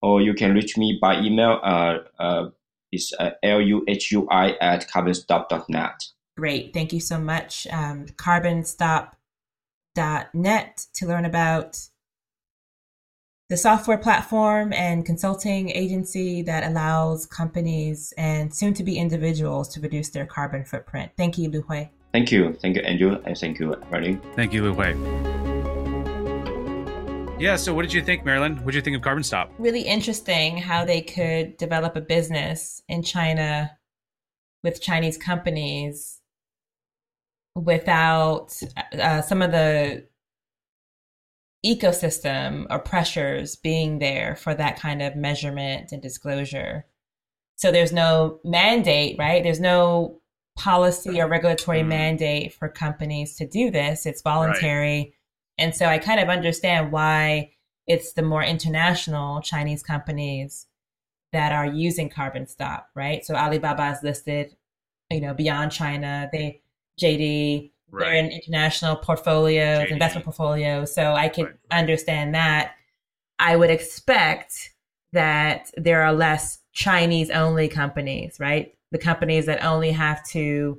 Or 0.00 0.22
you 0.22 0.32
can 0.32 0.54
reach 0.54 0.78
me 0.78 0.96
by 1.00 1.20
email. 1.20 1.58
Uh, 1.62 1.98
uh, 2.18 2.48
it's 2.90 3.12
uh, 3.18 3.32
luhui 3.44 4.56
at 4.60 4.88
carbonstop.net. 4.88 6.04
Great. 6.36 6.72
Thank 6.72 6.94
you 6.94 7.00
so 7.00 7.18
much. 7.18 7.66
Um, 7.70 8.06
carbonstop.net 8.06 10.86
to 10.94 11.06
learn 11.06 11.26
about 11.26 11.88
the 13.48 13.56
software 13.56 13.96
platform 13.96 14.74
and 14.74 15.06
consulting 15.06 15.70
agency 15.70 16.42
that 16.42 16.64
allows 16.64 17.24
companies 17.24 18.12
and 18.18 18.54
soon 18.54 18.74
to 18.74 18.84
be 18.84 18.98
individuals 18.98 19.68
to 19.68 19.80
reduce 19.80 20.10
their 20.10 20.26
carbon 20.26 20.64
footprint. 20.64 21.10
Thank 21.16 21.38
you, 21.38 21.48
Lu 21.48 21.62
Hui. 21.62 21.86
Thank 22.12 22.30
you. 22.30 22.52
Thank 22.60 22.76
you, 22.76 22.82
Andrew. 22.82 23.18
And 23.24 23.38
thank 23.38 23.58
you, 23.58 23.74
Marilyn. 23.90 24.20
Thank 24.36 24.52
you, 24.52 24.64
Lu 24.64 24.74
Hui. 24.74 24.94
Yeah, 27.40 27.56
so 27.56 27.72
what 27.72 27.82
did 27.82 27.92
you 27.94 28.02
think, 28.02 28.26
Marilyn? 28.26 28.56
What 28.56 28.72
did 28.72 28.74
you 28.74 28.82
think 28.82 28.96
of 28.96 29.02
Carbon 29.02 29.22
Stop? 29.22 29.50
Really 29.58 29.82
interesting 29.82 30.58
how 30.58 30.84
they 30.84 31.00
could 31.00 31.56
develop 31.56 31.96
a 31.96 32.02
business 32.02 32.82
in 32.88 33.02
China 33.02 33.78
with 34.62 34.82
Chinese 34.82 35.16
companies 35.16 36.20
without 37.54 38.60
uh, 39.00 39.22
some 39.22 39.40
of 39.40 39.52
the 39.52 40.04
ecosystem 41.64 42.66
or 42.70 42.78
pressures 42.78 43.56
being 43.56 43.98
there 43.98 44.36
for 44.36 44.54
that 44.54 44.78
kind 44.78 45.02
of 45.02 45.16
measurement 45.16 45.92
and 45.92 46.00
disclosure. 46.00 46.86
So 47.56 47.72
there's 47.72 47.92
no 47.92 48.38
mandate, 48.44 49.16
right? 49.18 49.42
There's 49.42 49.60
no 49.60 50.20
policy 50.56 51.20
or 51.20 51.28
regulatory 51.28 51.80
mm-hmm. 51.80 51.88
mandate 51.88 52.54
for 52.54 52.68
companies 52.68 53.36
to 53.36 53.46
do 53.46 53.70
this. 53.70 54.06
It's 54.06 54.22
voluntary. 54.22 54.98
Right. 54.98 55.12
And 55.58 55.74
so 55.74 55.86
I 55.86 55.98
kind 55.98 56.20
of 56.20 56.28
understand 56.28 56.92
why 56.92 57.52
it's 57.86 58.12
the 58.12 58.22
more 58.22 58.42
international 58.42 59.40
Chinese 59.40 59.82
companies 59.82 60.66
that 61.32 61.52
are 61.52 61.66
using 61.66 62.08
carbon 62.08 62.46
stop, 62.46 62.88
right? 62.94 63.24
So 63.24 63.34
Alibaba 63.34 63.90
is 63.90 64.02
listed, 64.02 64.56
you 65.10 65.20
know, 65.20 65.34
beyond 65.34 65.72
China. 65.72 66.28
They 66.32 66.62
JD, 67.00 67.72
right. 67.90 68.04
they're 68.04 68.14
in 68.14 68.30
international 68.30 68.96
portfolios, 68.96 69.86
JD. 69.86 69.90
investment 69.90 70.24
portfolios. 70.24 70.94
So 70.94 71.12
I 71.12 71.28
could 71.28 71.46
right. 71.46 71.54
understand 71.70 72.34
that. 72.34 72.74
I 73.38 73.56
would 73.56 73.70
expect 73.70 74.72
that 75.12 75.70
there 75.76 76.02
are 76.02 76.12
less 76.12 76.58
Chinese 76.72 77.30
only 77.30 77.68
companies, 77.68 78.38
right? 78.40 78.74
the 78.90 78.98
companies 78.98 79.46
that 79.46 79.64
only 79.64 79.92
have 79.92 80.24
to 80.28 80.78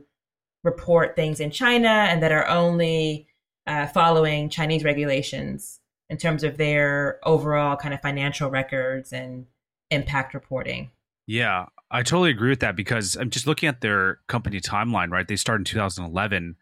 report 0.64 1.16
things 1.16 1.40
in 1.40 1.52
China 1.52 1.88
and 1.88 2.22
that 2.24 2.32
are 2.32 2.48
only 2.48 3.28
uh, 3.68 3.88
following 3.88 4.50
Chinese 4.50 4.84
regulations 4.84 5.80
in 6.10 6.18
terms 6.18 6.44
of 6.44 6.58
their 6.58 7.20
overall 7.24 7.76
kind 7.76 7.94
of 7.94 8.02
financial 8.02 8.50
records 8.50 9.14
and 9.14 9.46
impact 9.92 10.34
reporting. 10.34 10.90
Yeah, 11.28 11.66
I 11.92 12.02
totally 12.02 12.32
agree 12.32 12.50
with 12.50 12.62
that 12.62 12.76
because 12.76 13.16
I'm 13.16 13.30
just 13.30 13.46
looking 13.46 13.70
at 13.70 13.82
their 13.82 14.20
company 14.28 14.60
timeline, 14.60 15.12
right? 15.12 15.28
They 15.28 15.36
started 15.36 15.62
in 15.62 15.66
2011 15.66 16.56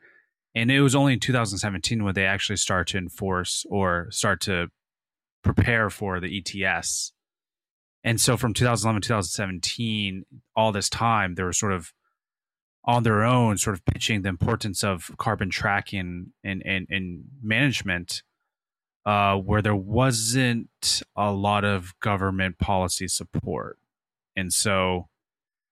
and 0.57 0.71
it 0.71 0.81
was 0.81 0.95
only 0.95 1.13
in 1.13 1.19
2017 1.19 2.03
when 2.03 2.15
they 2.15 2.25
actually 2.25 2.55
start 2.55 2.87
to 2.87 2.97
enforce 2.97 3.63
or 3.69 4.07
start 4.09 4.41
to 4.41 4.69
prepare 5.43 5.91
for 5.91 6.19
the 6.19 6.43
ETS. 6.65 7.13
And 8.03 8.19
so 8.19 8.37
from 8.37 8.55
2011 8.55 9.01
to 9.03 9.07
2017, 9.07 10.25
all 10.55 10.71
this 10.71 10.89
time, 10.89 11.35
they 11.35 11.43
were 11.43 11.53
sort 11.53 11.73
of 11.73 11.93
on 12.85 13.03
their 13.03 13.23
own, 13.23 13.57
sort 13.57 13.75
of 13.75 13.85
pitching 13.85 14.23
the 14.23 14.29
importance 14.29 14.83
of 14.83 15.11
carbon 15.19 15.51
tracking 15.51 16.33
and, 16.43 16.63
and, 16.65 16.87
and 16.89 17.25
management, 17.43 18.23
uh, 19.05 19.35
where 19.35 19.61
there 19.61 19.75
wasn't 19.75 21.03
a 21.15 21.31
lot 21.31 21.65
of 21.65 21.93
government 21.99 22.57
policy 22.57 23.07
support. 23.07 23.77
And 24.35 24.51
so, 24.51 25.07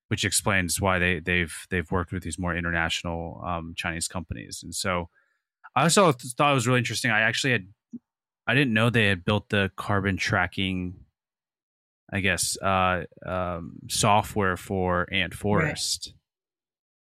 which 0.08 0.26
explains 0.26 0.80
why 0.80 1.00
they, 1.00 1.20
they've 1.20 1.56
they've 1.70 1.92
worked 1.92 2.12
with 2.12 2.24
these 2.24 2.40
more 2.40 2.56
international 2.56 3.42
um, 3.46 3.74
Chinese 3.76 4.08
companies. 4.08 4.62
And 4.64 4.74
so, 4.74 5.10
I 5.76 5.84
also 5.84 6.12
thought 6.12 6.52
it 6.52 6.56
was 6.56 6.68
really 6.68 6.80
interesting. 6.80 7.12
I 7.12 7.22
actually 7.22 7.52
had 7.52 7.68
I 8.48 8.54
didn't 8.54 8.74
know 8.74 8.90
they 8.90 9.08
had 9.08 9.26
built 9.26 9.50
the 9.50 9.72
carbon 9.76 10.18
tracking 10.18 11.06
I 12.12 12.20
guess, 12.20 12.58
uh, 12.62 13.04
um, 13.26 13.78
software 13.90 14.58
for 14.58 15.12
Ant 15.12 15.34
Forest. 15.34 16.08
Right. 16.08 16.20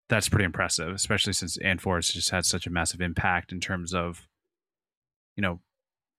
That's 0.09 0.29
pretty 0.29 0.45
impressive, 0.45 0.95
especially 0.95 1.33
since 1.33 1.57
Ant 1.59 1.81
Forest 1.81 2.14
just 2.14 2.31
had 2.31 2.45
such 2.45 2.67
a 2.67 2.71
massive 2.71 3.01
impact 3.01 3.53
in 3.53 3.61
terms 3.61 3.95
of, 3.95 4.29
you 5.37 5.43
know, 5.43 5.61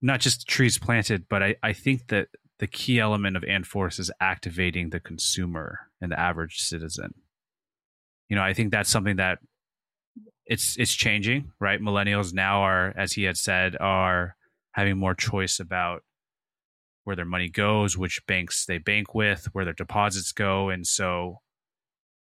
not 0.01 0.19
just 0.19 0.47
trees 0.47 0.77
planted, 0.77 1.27
but 1.29 1.41
I, 1.41 1.55
I 1.63 1.73
think 1.73 2.07
that 2.07 2.29
the 2.59 2.67
key 2.67 2.99
element 2.99 3.35
of 3.35 3.43
Ant 3.43 3.65
Forest 3.65 3.99
is 3.99 4.11
activating 4.19 4.89
the 4.89 4.99
consumer 4.99 5.89
and 5.99 6.11
the 6.11 6.19
average 6.19 6.59
citizen. 6.59 7.13
You 8.29 8.35
know, 8.35 8.43
I 8.43 8.53
think 8.53 8.71
that's 8.71 8.89
something 8.89 9.17
that 9.17 9.39
it's 10.45 10.77
it's 10.77 10.93
changing, 10.93 11.51
right? 11.59 11.81
Millennials 11.81 12.33
now 12.33 12.61
are, 12.61 12.93
as 12.97 13.13
he 13.13 13.23
had 13.23 13.37
said, 13.37 13.75
are 13.79 14.35
having 14.71 14.97
more 14.97 15.15
choice 15.15 15.59
about 15.59 16.03
where 17.03 17.15
their 17.15 17.25
money 17.25 17.49
goes, 17.49 17.97
which 17.97 18.25
banks 18.25 18.65
they 18.65 18.77
bank 18.77 19.13
with, 19.13 19.47
where 19.53 19.65
their 19.65 19.73
deposits 19.73 20.31
go, 20.31 20.69
and 20.69 20.87
so, 20.87 21.41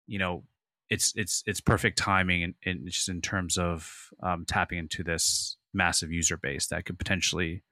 you 0.07 0.19
know, 0.19 0.43
it's 0.89 1.13
it's 1.15 1.43
it's 1.45 1.61
perfect 1.61 1.97
timing, 1.97 2.43
and 2.43 2.53
in, 2.63 2.77
in, 2.77 2.87
just 2.87 3.09
in 3.09 3.21
terms 3.21 3.57
of 3.57 4.09
um, 4.21 4.45
tapping 4.45 4.77
into 4.77 5.03
this 5.03 5.57
massive 5.73 6.11
user 6.11 6.37
base 6.37 6.67
that 6.67 6.85
could 6.85 6.97
potentially 6.97 7.63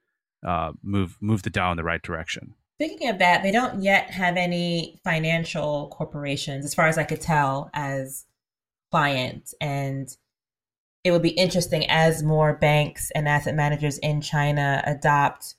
uh, 0.44 0.72
move 0.82 1.16
move 1.20 1.42
the 1.42 1.50
dial 1.50 1.70
in 1.70 1.76
the 1.76 1.84
right 1.84 2.02
direction. 2.02 2.54
Speaking 2.78 3.08
of 3.08 3.18
that, 3.18 3.42
they 3.42 3.50
don't 3.50 3.82
yet 3.82 4.10
have 4.10 4.36
any 4.36 5.00
financial 5.02 5.88
corporations, 5.88 6.64
as 6.64 6.74
far 6.74 6.88
as 6.88 6.98
I 6.98 7.04
could 7.04 7.22
tell, 7.22 7.70
as 7.72 8.26
clients. 8.90 9.54
And 9.60 10.14
it 11.02 11.10
would 11.10 11.22
be 11.22 11.30
interesting 11.30 11.88
as 11.88 12.22
more 12.22 12.52
banks 12.52 13.10
and 13.14 13.28
asset 13.28 13.54
managers 13.54 13.96
in 13.98 14.20
China 14.20 14.82
adopt 14.84 15.54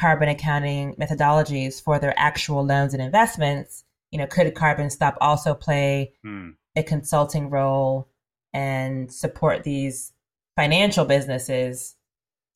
carbon 0.00 0.28
accounting 0.28 0.94
methodologies 0.94 1.82
for 1.82 1.98
their 1.98 2.14
actual 2.16 2.64
loans 2.64 2.94
and 2.94 3.02
investments. 3.02 3.84
You 4.12 4.18
know, 4.18 4.26
could 4.26 4.54
Carbon 4.54 4.90
Stop 4.90 5.16
also 5.20 5.54
play 5.54 6.14
hmm. 6.22 6.50
a 6.76 6.82
consulting 6.82 7.50
role 7.50 8.08
and 8.52 9.12
support 9.12 9.64
these 9.64 10.12
financial 10.56 11.04
businesses 11.04 11.96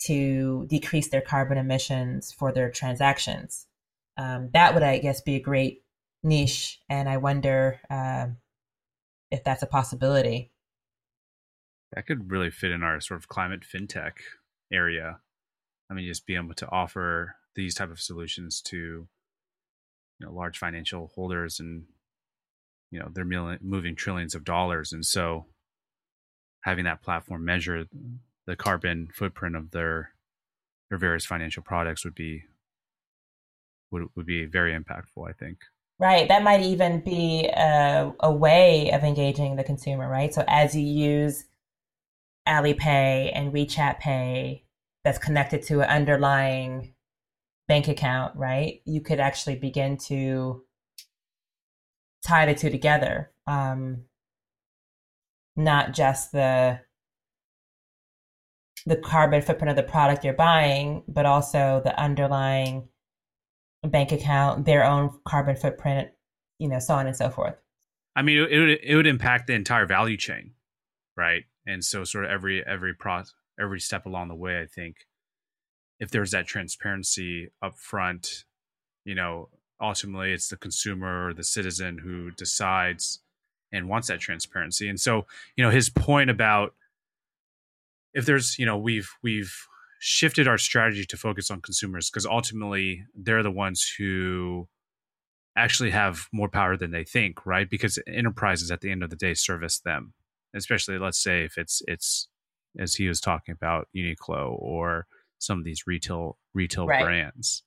to 0.07 0.67
decrease 0.69 1.09
their 1.09 1.21
carbon 1.21 1.59
emissions 1.59 2.33
for 2.33 2.53
their 2.53 2.71
transactions. 2.71 3.67
Um, 4.17 4.51
that 4.53 4.75
would, 4.75 4.83
I 4.83 4.99
guess, 4.99 5.21
be 5.21 5.37
a 5.37 5.41
great 5.41 5.83
niche, 6.23 6.81
and 6.89 7.09
I 7.09 7.17
wonder 7.17 7.81
uh, 7.91 8.29
if 9.31 9.45
that's 9.45 9.63
a 9.63 9.67
possibility. 9.67 10.53
That 11.93 12.07
could 12.07 12.31
really 12.31 12.51
fit 12.51 12.71
in 12.71 12.83
our 12.83 13.01
sort 13.01 13.19
of 13.19 13.29
climate 13.29 13.63
fintech 13.63 14.13
area. 14.73 15.19
I 15.91 15.95
mean, 15.95 16.07
just 16.07 16.27
be 16.27 16.37
able 16.37 16.55
to 16.55 16.71
offer 16.71 17.37
these 17.55 17.75
type 17.75 17.91
of 17.91 18.01
solutions 18.01 18.61
to 18.63 18.77
you 20.19 20.27
know 20.27 20.33
large 20.33 20.59
financial 20.59 21.11
holders 21.15 21.61
and 21.61 21.85
you 22.91 22.99
know 22.99 23.09
they're 23.13 23.59
moving 23.61 23.95
trillions 23.95 24.35
of 24.35 24.45
dollars 24.45 24.93
and 24.93 25.05
so 25.05 25.47
having 26.63 26.85
that 26.85 27.03
platform 27.03 27.45
measure 27.45 27.85
the 28.47 28.57
carbon 28.57 29.09
footprint 29.13 29.57
of 29.57 29.71
their 29.71 30.11
their 30.91 30.99
various 30.99 31.25
financial 31.25 31.63
products 31.63 32.05
would 32.05 32.15
be 32.15 32.45
would 33.91 34.05
would 34.17 34.27
be 34.27 34.45
very 34.45 34.73
impactful. 34.73 35.29
I 35.29 35.33
think. 35.33 35.59
Right. 35.99 36.27
That 36.27 36.43
might 36.43 36.63
even 36.63 37.01
be 37.01 37.47
a, 37.47 38.13
a 38.19 38.33
way 38.33 38.91
of 38.91 39.05
engaging 39.05 39.55
the 39.55 39.63
consumer, 39.63 40.09
right? 40.09 40.35
So 40.35 40.45
as 40.49 40.75
you 40.75 40.83
use 40.83 41.45
Alipay 42.49 43.31
and 43.33 43.53
WeChat 43.53 44.01
Pay 44.01 44.65
that's 45.05 45.19
connected 45.19 45.63
to 45.65 45.83
an 45.83 45.89
underlying 45.89 46.95
bank 47.69 47.87
account, 47.87 48.35
right? 48.37 48.81
You 48.85 49.01
could 49.01 49.21
actually 49.21 49.57
begin 49.57 49.97
to 50.09 50.65
tie 52.27 52.47
the 52.47 52.55
two 52.55 52.71
together. 52.71 53.31
Um, 53.47 54.05
not 55.57 55.93
just 55.93 56.33
the 56.33 56.81
the 58.87 58.97
carbon 58.97 59.41
footprint 59.43 59.71
of 59.71 59.77
the 59.77 59.91
product 59.91 60.25
you're 60.25 60.35
buying, 60.35 61.03
but 61.09 61.27
also 61.27 61.81
the 61.85 61.99
underlying 61.99 62.89
bank 63.83 64.13
account, 64.13 64.67
their 64.67 64.85
own 64.85 65.11
carbon 65.27 65.57
footprint, 65.57 66.11
you 66.59 66.69
know, 66.69 66.79
so 66.79 66.95
on 66.95 67.07
and 67.07 67.17
so 67.17 67.31
forth. 67.31 67.57
I 68.17 68.23
mean, 68.23 68.39
it 68.39 68.59
would 68.59 68.79
it 68.83 68.97
would 68.97 69.07
impact 69.07 69.47
the 69.47 69.55
entire 69.55 69.87
value 69.87 70.17
chain, 70.17 70.53
right? 71.17 71.45
And 71.67 71.85
so, 71.85 72.05
sort 72.05 72.25
of 72.25 72.31
every 72.31 72.65
every 72.65 72.95
pro 72.95 73.23
every 73.61 73.81
step 73.81 74.07
along 74.07 74.29
the 74.29 74.35
way, 74.35 74.61
I 74.61 74.67
think, 74.67 74.97
if 75.99 76.11
there's 76.11 76.31
that 76.31 76.47
transparency 76.47 77.51
up 77.63 77.77
front, 77.79 78.45
you 79.05 79.15
know, 79.15 79.49
ultimately 79.81 80.33
it's 80.33 80.49
the 80.49 80.57
consumer 80.57 81.29
or 81.29 81.35
the 81.35 81.45
citizen 81.45 81.99
who 81.99 82.31
decides 82.31 83.21
and 83.73 83.89
wants 83.89 84.09
that 84.09 84.21
transparency. 84.21 84.89
And 84.89 85.01
so, 85.01 85.27
you 85.57 85.65
know, 85.65 85.71
his 85.71 85.91
point 85.91 86.31
about 86.31 86.75
if 88.15 88.25
there's 88.27 88.59
you 88.59 88.65
know 88.65 88.79
we've 88.79 89.11
we've 89.23 89.55
shifted 90.01 90.47
our 90.47 90.59
strategy 90.59 91.05
to 91.05 91.17
focus 91.17 91.51
on 91.51 91.61
consumers 91.61 92.11
because 92.11 92.27
ultimately 92.27 93.05
they're 93.15 93.43
the 93.43 93.51
ones 93.51 93.95
who 93.99 94.69
actually 95.57 95.91
have 95.91 96.27
more 96.33 96.49
power 96.49 96.77
than 96.77 96.91
they 96.91 97.05
think 97.05 97.45
right? 97.47 97.69
Because 97.69 97.99
enterprises 98.07 98.71
at 98.71 98.81
the 98.81 98.91
end 98.91 99.03
of 99.03 99.11
the 99.11 99.17
day 99.17 99.35
service 99.35 99.81
them. 99.81 100.15
Especially 100.55 100.99
let's 100.99 101.23
say 101.23 101.45
if 101.45 101.59
it's 101.59 101.83
it's 101.89 102.29
as 102.79 102.95
he 102.95 103.09
was 103.09 103.21
talking 103.21 103.53
about 103.53 103.89
uniqlo 103.97 104.57
or 104.59 105.07
some 105.39 105.59
of 105.59 105.65
these 105.65 105.87
retail 105.87 106.39
retail 106.55 106.87
right. 106.87 107.03
brands. 107.03 107.65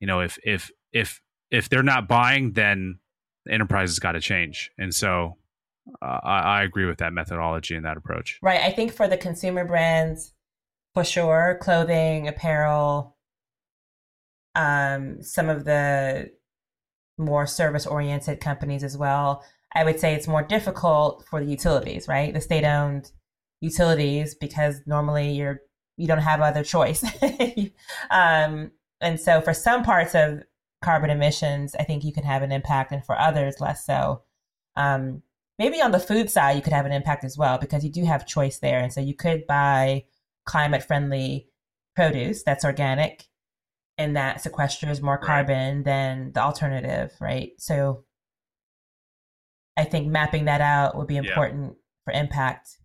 You 0.00 0.06
know 0.06 0.20
if 0.20 0.38
if 0.44 0.70
if 0.92 1.20
if 1.50 1.68
they're 1.68 1.82
not 1.82 2.08
buying 2.08 2.52
then 2.52 2.98
the 3.44 3.52
enterprise 3.52 3.90
has 3.90 3.98
got 3.98 4.12
to 4.12 4.20
change. 4.20 4.70
And 4.78 4.94
so 4.94 5.36
uh, 6.02 6.20
I, 6.22 6.38
I 6.38 6.62
agree 6.62 6.86
with 6.86 6.98
that 6.98 7.12
methodology 7.12 7.74
and 7.74 7.84
that 7.84 7.96
approach. 7.96 8.38
Right. 8.42 8.60
I 8.60 8.70
think 8.70 8.92
for 8.92 9.08
the 9.08 9.16
consumer 9.16 9.64
brands, 9.64 10.32
for 10.94 11.04
sure, 11.04 11.58
clothing, 11.60 12.28
apparel, 12.28 13.16
um, 14.54 15.22
some 15.22 15.48
of 15.48 15.64
the 15.64 16.30
more 17.18 17.46
service 17.46 17.86
oriented 17.86 18.40
companies 18.40 18.84
as 18.84 18.96
well. 18.96 19.44
I 19.74 19.84
would 19.84 19.98
say 19.98 20.14
it's 20.14 20.28
more 20.28 20.42
difficult 20.42 21.24
for 21.28 21.40
the 21.40 21.50
utilities, 21.50 22.06
right? 22.06 22.32
The 22.32 22.40
state 22.40 22.64
owned 22.64 23.10
utilities, 23.60 24.34
because 24.34 24.80
normally 24.86 25.32
you're 25.32 25.60
you 25.96 26.06
don't 26.08 26.18
have 26.18 26.40
other 26.40 26.64
choice. 26.64 27.04
um, 28.10 28.72
and 29.00 29.20
so 29.20 29.40
for 29.40 29.54
some 29.54 29.84
parts 29.84 30.14
of 30.14 30.42
carbon 30.82 31.10
emissions, 31.10 31.74
I 31.78 31.84
think 31.84 32.04
you 32.04 32.12
can 32.12 32.24
have 32.24 32.42
an 32.42 32.52
impact, 32.52 32.92
and 32.92 33.04
for 33.04 33.18
others, 33.18 33.60
less 33.60 33.84
so. 33.84 34.22
Um, 34.76 35.22
maybe 35.58 35.80
on 35.80 35.92
the 35.92 35.98
food 35.98 36.30
side 36.30 36.56
you 36.56 36.62
could 36.62 36.72
have 36.72 36.86
an 36.86 36.92
impact 36.92 37.24
as 37.24 37.36
well 37.36 37.58
because 37.58 37.84
you 37.84 37.90
do 37.90 38.04
have 38.04 38.26
choice 38.26 38.58
there 38.58 38.80
and 38.80 38.92
so 38.92 39.00
you 39.00 39.14
could 39.14 39.46
buy 39.46 40.04
climate 40.44 40.82
friendly 40.82 41.48
produce 41.94 42.42
that's 42.42 42.64
organic 42.64 43.24
and 43.96 44.16
that 44.16 44.42
sequesters 44.42 45.00
more 45.00 45.14
right. 45.14 45.22
carbon 45.22 45.82
than 45.84 46.32
the 46.32 46.40
alternative 46.40 47.12
right 47.20 47.52
so 47.58 48.04
i 49.76 49.84
think 49.84 50.06
mapping 50.06 50.46
that 50.46 50.60
out 50.60 50.96
would 50.96 51.06
be 51.06 51.16
important 51.16 51.64
yeah. 51.64 51.72
for 52.04 52.18
impact 52.18 52.78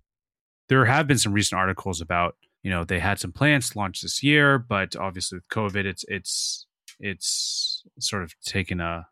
there 0.70 0.86
have 0.86 1.08
been 1.08 1.18
some 1.18 1.34
recent 1.34 1.60
articles 1.60 2.02
about 2.02 2.36
you 2.64 2.70
know 2.70 2.84
they 2.84 3.00
had 3.00 3.20
some 3.20 3.32
plants 3.32 3.76
launched 3.76 4.02
this 4.04 4.22
year 4.22 4.60
but 4.60 4.96
obviously 4.96 5.38
with 5.38 5.48
covid 5.50 5.86
it's 5.86 6.06
it's 6.08 6.66
it's 7.00 7.84
sort 8.00 8.24
of 8.24 8.34
taken 8.42 8.80
a 8.80 9.08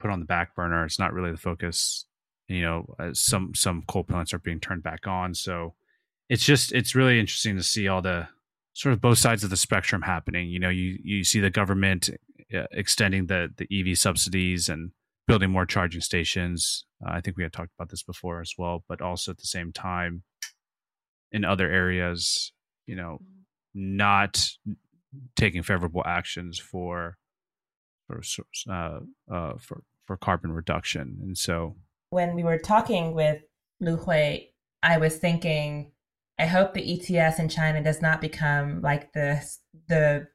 put 0.00 0.10
on 0.10 0.20
the 0.20 0.26
back 0.26 0.54
burner 0.54 0.84
it's 0.84 0.98
not 0.98 1.12
really 1.12 1.30
the 1.30 1.36
focus 1.36 2.06
you 2.48 2.62
know 2.62 2.94
uh, 2.98 3.12
some 3.12 3.54
some 3.54 3.82
coal 3.86 4.04
plants 4.04 4.32
are 4.32 4.38
being 4.38 4.60
turned 4.60 4.82
back 4.82 5.06
on. 5.06 5.34
So 5.34 5.74
it's 6.28 6.44
just 6.44 6.72
it's 6.72 6.94
really 6.94 7.20
interesting 7.20 7.56
to 7.56 7.62
see 7.62 7.88
all 7.88 8.02
the 8.02 8.28
sort 8.74 8.92
of 8.92 9.00
both 9.00 9.18
sides 9.18 9.44
of 9.44 9.50
the 9.50 9.56
spectrum 9.56 10.02
happening. 10.02 10.48
You 10.48 10.58
know 10.58 10.70
you 10.70 10.98
you 11.02 11.24
see 11.24 11.40
the 11.40 11.50
government 11.50 12.10
uh, 12.54 12.64
extending 12.72 13.26
the 13.26 13.52
the 13.56 13.68
ev 13.72 13.98
subsidies 13.98 14.68
and 14.68 14.92
building 15.26 15.50
more 15.50 15.66
charging 15.66 16.00
stations. 16.00 16.84
Uh, 17.04 17.12
i 17.12 17.20
think 17.20 17.36
we 17.36 17.44
had 17.44 17.52
talked 17.52 17.70
about 17.78 17.90
this 17.90 18.02
before 18.02 18.40
as 18.40 18.54
well 18.58 18.82
but 18.88 19.00
also 19.00 19.30
at 19.30 19.38
the 19.38 19.46
same 19.46 19.72
time 19.72 20.24
in 21.30 21.44
other 21.44 21.70
areas 21.70 22.52
you 22.88 22.96
know 22.96 23.20
not 23.72 24.50
taking 25.36 25.62
favorable 25.62 26.02
actions 26.04 26.58
for 26.58 27.16
for 28.06 28.20
uh, 28.68 29.00
uh, 29.30 29.52
for 29.58 29.82
for 30.06 30.16
carbon 30.16 30.52
reduction. 30.52 31.18
And 31.22 31.36
so 31.36 31.76
when 32.10 32.34
we 32.34 32.42
were 32.42 32.58
talking 32.58 33.14
with 33.14 33.42
Lu 33.80 33.96
Hui, 33.96 34.38
I 34.82 34.98
was 34.98 35.16
thinking, 35.16 35.92
I 36.38 36.46
hope 36.46 36.74
the 36.74 37.18
ETS 37.18 37.38
in 37.38 37.48
China 37.48 37.82
does 37.82 38.00
not 38.00 38.20
become 38.20 38.80
like 38.80 39.12
the 39.12 39.42
the 39.88 40.28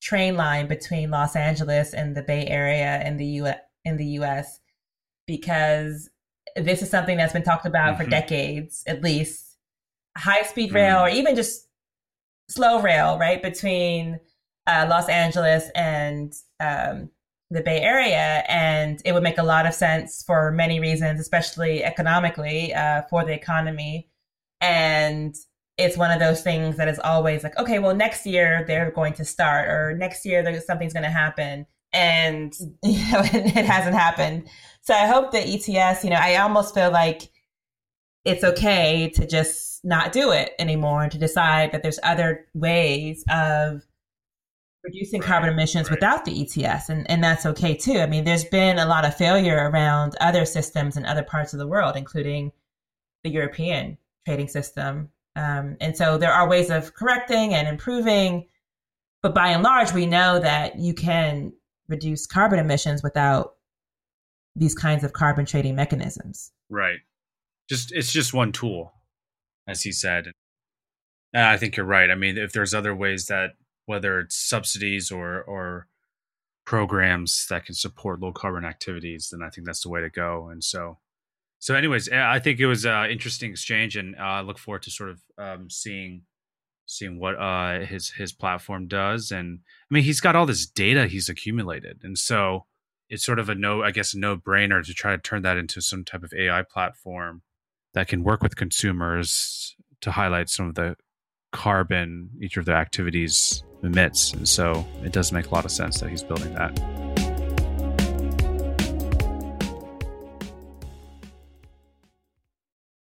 train 0.00 0.36
line 0.36 0.68
between 0.68 1.10
Los 1.10 1.34
Angeles 1.34 1.92
and 1.92 2.16
the 2.16 2.22
Bay 2.22 2.46
Area 2.46 3.02
in 3.04 3.16
the 3.16 3.26
U 3.26 3.52
in 3.84 3.96
the 3.96 4.06
US 4.20 4.60
because 5.26 6.10
this 6.56 6.82
is 6.82 6.90
something 6.90 7.16
that's 7.16 7.32
been 7.32 7.42
talked 7.42 7.66
about 7.66 7.94
mm-hmm. 7.94 8.04
for 8.04 8.10
decades 8.10 8.82
at 8.86 9.02
least 9.02 9.56
high 10.16 10.42
speed 10.42 10.72
rail 10.72 10.98
mm. 10.98 11.02
or 11.02 11.08
even 11.08 11.36
just 11.36 11.68
slow 12.48 12.80
rail 12.80 13.18
right 13.18 13.42
between 13.42 14.18
uh, 14.66 14.86
Los 14.88 15.08
Angeles 15.08 15.70
and 15.74 16.32
um, 16.60 17.10
the 17.50 17.62
Bay 17.62 17.80
Area, 17.80 18.44
and 18.48 19.00
it 19.04 19.12
would 19.12 19.22
make 19.22 19.38
a 19.38 19.42
lot 19.42 19.66
of 19.66 19.74
sense 19.74 20.22
for 20.26 20.50
many 20.52 20.80
reasons, 20.80 21.20
especially 21.20 21.82
economically 21.82 22.74
uh, 22.74 23.02
for 23.08 23.24
the 23.24 23.32
economy. 23.32 24.08
And 24.60 25.34
it's 25.78 25.96
one 25.96 26.10
of 26.10 26.18
those 26.20 26.42
things 26.42 26.76
that 26.76 26.88
is 26.88 26.98
always 26.98 27.42
like, 27.44 27.56
okay, 27.58 27.78
well, 27.78 27.94
next 27.94 28.26
year 28.26 28.64
they're 28.66 28.90
going 28.90 29.14
to 29.14 29.24
start, 29.24 29.68
or 29.68 29.96
next 29.96 30.26
year 30.26 30.44
something's 30.60 30.92
going 30.92 31.04
to 31.04 31.10
happen. 31.10 31.66
and 31.92 32.54
you 32.82 32.98
know, 33.12 33.22
it 33.24 33.64
hasn't 33.64 33.96
happened. 33.96 34.48
So 34.82 34.94
I 34.94 35.06
hope 35.06 35.30
the 35.30 35.38
ETS, 35.38 36.04
you 36.04 36.10
know, 36.10 36.16
I 36.20 36.36
almost 36.36 36.74
feel 36.74 36.90
like 36.90 37.30
it's 38.24 38.44
okay 38.44 39.10
to 39.14 39.26
just 39.26 39.84
not 39.84 40.12
do 40.12 40.32
it 40.32 40.52
anymore 40.58 41.04
and 41.04 41.12
to 41.12 41.18
decide 41.18 41.72
that 41.72 41.82
there's 41.82 42.00
other 42.02 42.46
ways 42.52 43.24
of 43.30 43.86
reducing 44.84 45.20
right, 45.20 45.28
carbon 45.28 45.50
emissions 45.50 45.88
right. 45.88 45.96
without 45.96 46.24
the 46.24 46.42
ETS. 46.42 46.88
And, 46.88 47.08
and 47.10 47.22
that's 47.22 47.46
okay 47.46 47.74
too. 47.74 47.98
I 47.98 48.06
mean, 48.06 48.24
there's 48.24 48.44
been 48.44 48.78
a 48.78 48.86
lot 48.86 49.04
of 49.04 49.16
failure 49.16 49.70
around 49.70 50.14
other 50.20 50.44
systems 50.44 50.96
in 50.96 51.04
other 51.04 51.22
parts 51.22 51.52
of 51.52 51.58
the 51.58 51.66
world, 51.66 51.96
including 51.96 52.52
the 53.24 53.30
European 53.30 53.98
trading 54.26 54.48
system. 54.48 55.10
Um, 55.36 55.76
and 55.80 55.96
so 55.96 56.18
there 56.18 56.32
are 56.32 56.48
ways 56.48 56.70
of 56.70 56.94
correcting 56.94 57.54
and 57.54 57.68
improving. 57.68 58.46
But 59.22 59.34
by 59.34 59.48
and 59.48 59.62
large, 59.62 59.92
we 59.92 60.06
know 60.06 60.38
that 60.38 60.78
you 60.78 60.94
can 60.94 61.52
reduce 61.88 62.26
carbon 62.26 62.58
emissions 62.58 63.02
without 63.02 63.54
these 64.54 64.74
kinds 64.74 65.04
of 65.04 65.12
carbon 65.12 65.46
trading 65.46 65.74
mechanisms. 65.74 66.52
Right. 66.68 66.98
Just 67.68 67.92
it's 67.92 68.12
just 68.12 68.34
one 68.34 68.52
tool, 68.52 68.92
as 69.66 69.82
he 69.82 69.92
said. 69.92 70.32
And 71.32 71.44
I 71.44 71.56
think 71.56 71.76
you're 71.76 71.86
right. 71.86 72.10
I 72.10 72.14
mean, 72.14 72.38
if 72.38 72.52
there's 72.52 72.74
other 72.74 72.94
ways 72.94 73.26
that 73.26 73.50
whether 73.88 74.20
it's 74.20 74.36
subsidies 74.36 75.10
or 75.10 75.42
or 75.42 75.88
programs 76.64 77.46
that 77.48 77.64
can 77.64 77.74
support 77.74 78.20
low 78.20 78.30
carbon 78.30 78.64
activities, 78.64 79.30
then 79.32 79.42
I 79.42 79.48
think 79.48 79.66
that's 79.66 79.82
the 79.82 79.88
way 79.88 80.02
to 80.02 80.10
go. 80.10 80.48
And 80.48 80.62
so, 80.62 80.98
so 81.58 81.74
anyways, 81.74 82.10
I 82.10 82.38
think 82.38 82.60
it 82.60 82.66
was 82.66 82.84
an 82.84 83.10
interesting 83.10 83.50
exchange, 83.50 83.96
and 83.96 84.14
uh, 84.16 84.22
I 84.22 84.40
look 84.42 84.58
forward 84.58 84.82
to 84.82 84.90
sort 84.90 85.10
of 85.10 85.22
um, 85.38 85.70
seeing 85.70 86.22
seeing 86.84 87.18
what 87.18 87.36
uh, 87.36 87.80
his 87.80 88.10
his 88.10 88.32
platform 88.32 88.86
does. 88.86 89.30
And 89.30 89.60
I 89.90 89.94
mean, 89.94 90.04
he's 90.04 90.20
got 90.20 90.36
all 90.36 90.46
this 90.46 90.66
data 90.66 91.06
he's 91.06 91.30
accumulated, 91.30 92.00
and 92.04 92.18
so 92.18 92.66
it's 93.08 93.24
sort 93.24 93.38
of 93.38 93.48
a 93.48 93.54
no, 93.54 93.82
I 93.82 93.90
guess, 93.90 94.14
no 94.14 94.36
brainer 94.36 94.84
to 94.84 94.92
try 94.92 95.12
to 95.12 95.22
turn 95.22 95.42
that 95.42 95.56
into 95.56 95.80
some 95.80 96.04
type 96.04 96.22
of 96.22 96.34
AI 96.34 96.62
platform 96.62 97.42
that 97.94 98.08
can 98.08 98.22
work 98.22 98.42
with 98.42 98.56
consumers 98.56 99.74
to 100.02 100.10
highlight 100.10 100.50
some 100.50 100.68
of 100.68 100.74
the 100.74 100.96
carbon 101.52 102.30
each 102.40 102.56
of 102.56 102.64
their 102.64 102.76
activities 102.76 103.62
emits. 103.82 104.32
And 104.32 104.48
so 104.48 104.86
it 105.02 105.12
does 105.12 105.32
make 105.32 105.46
a 105.46 105.54
lot 105.54 105.64
of 105.64 105.70
sense 105.70 106.00
that 106.00 106.10
he's 106.10 106.22
building 106.22 106.54
that. 106.54 106.78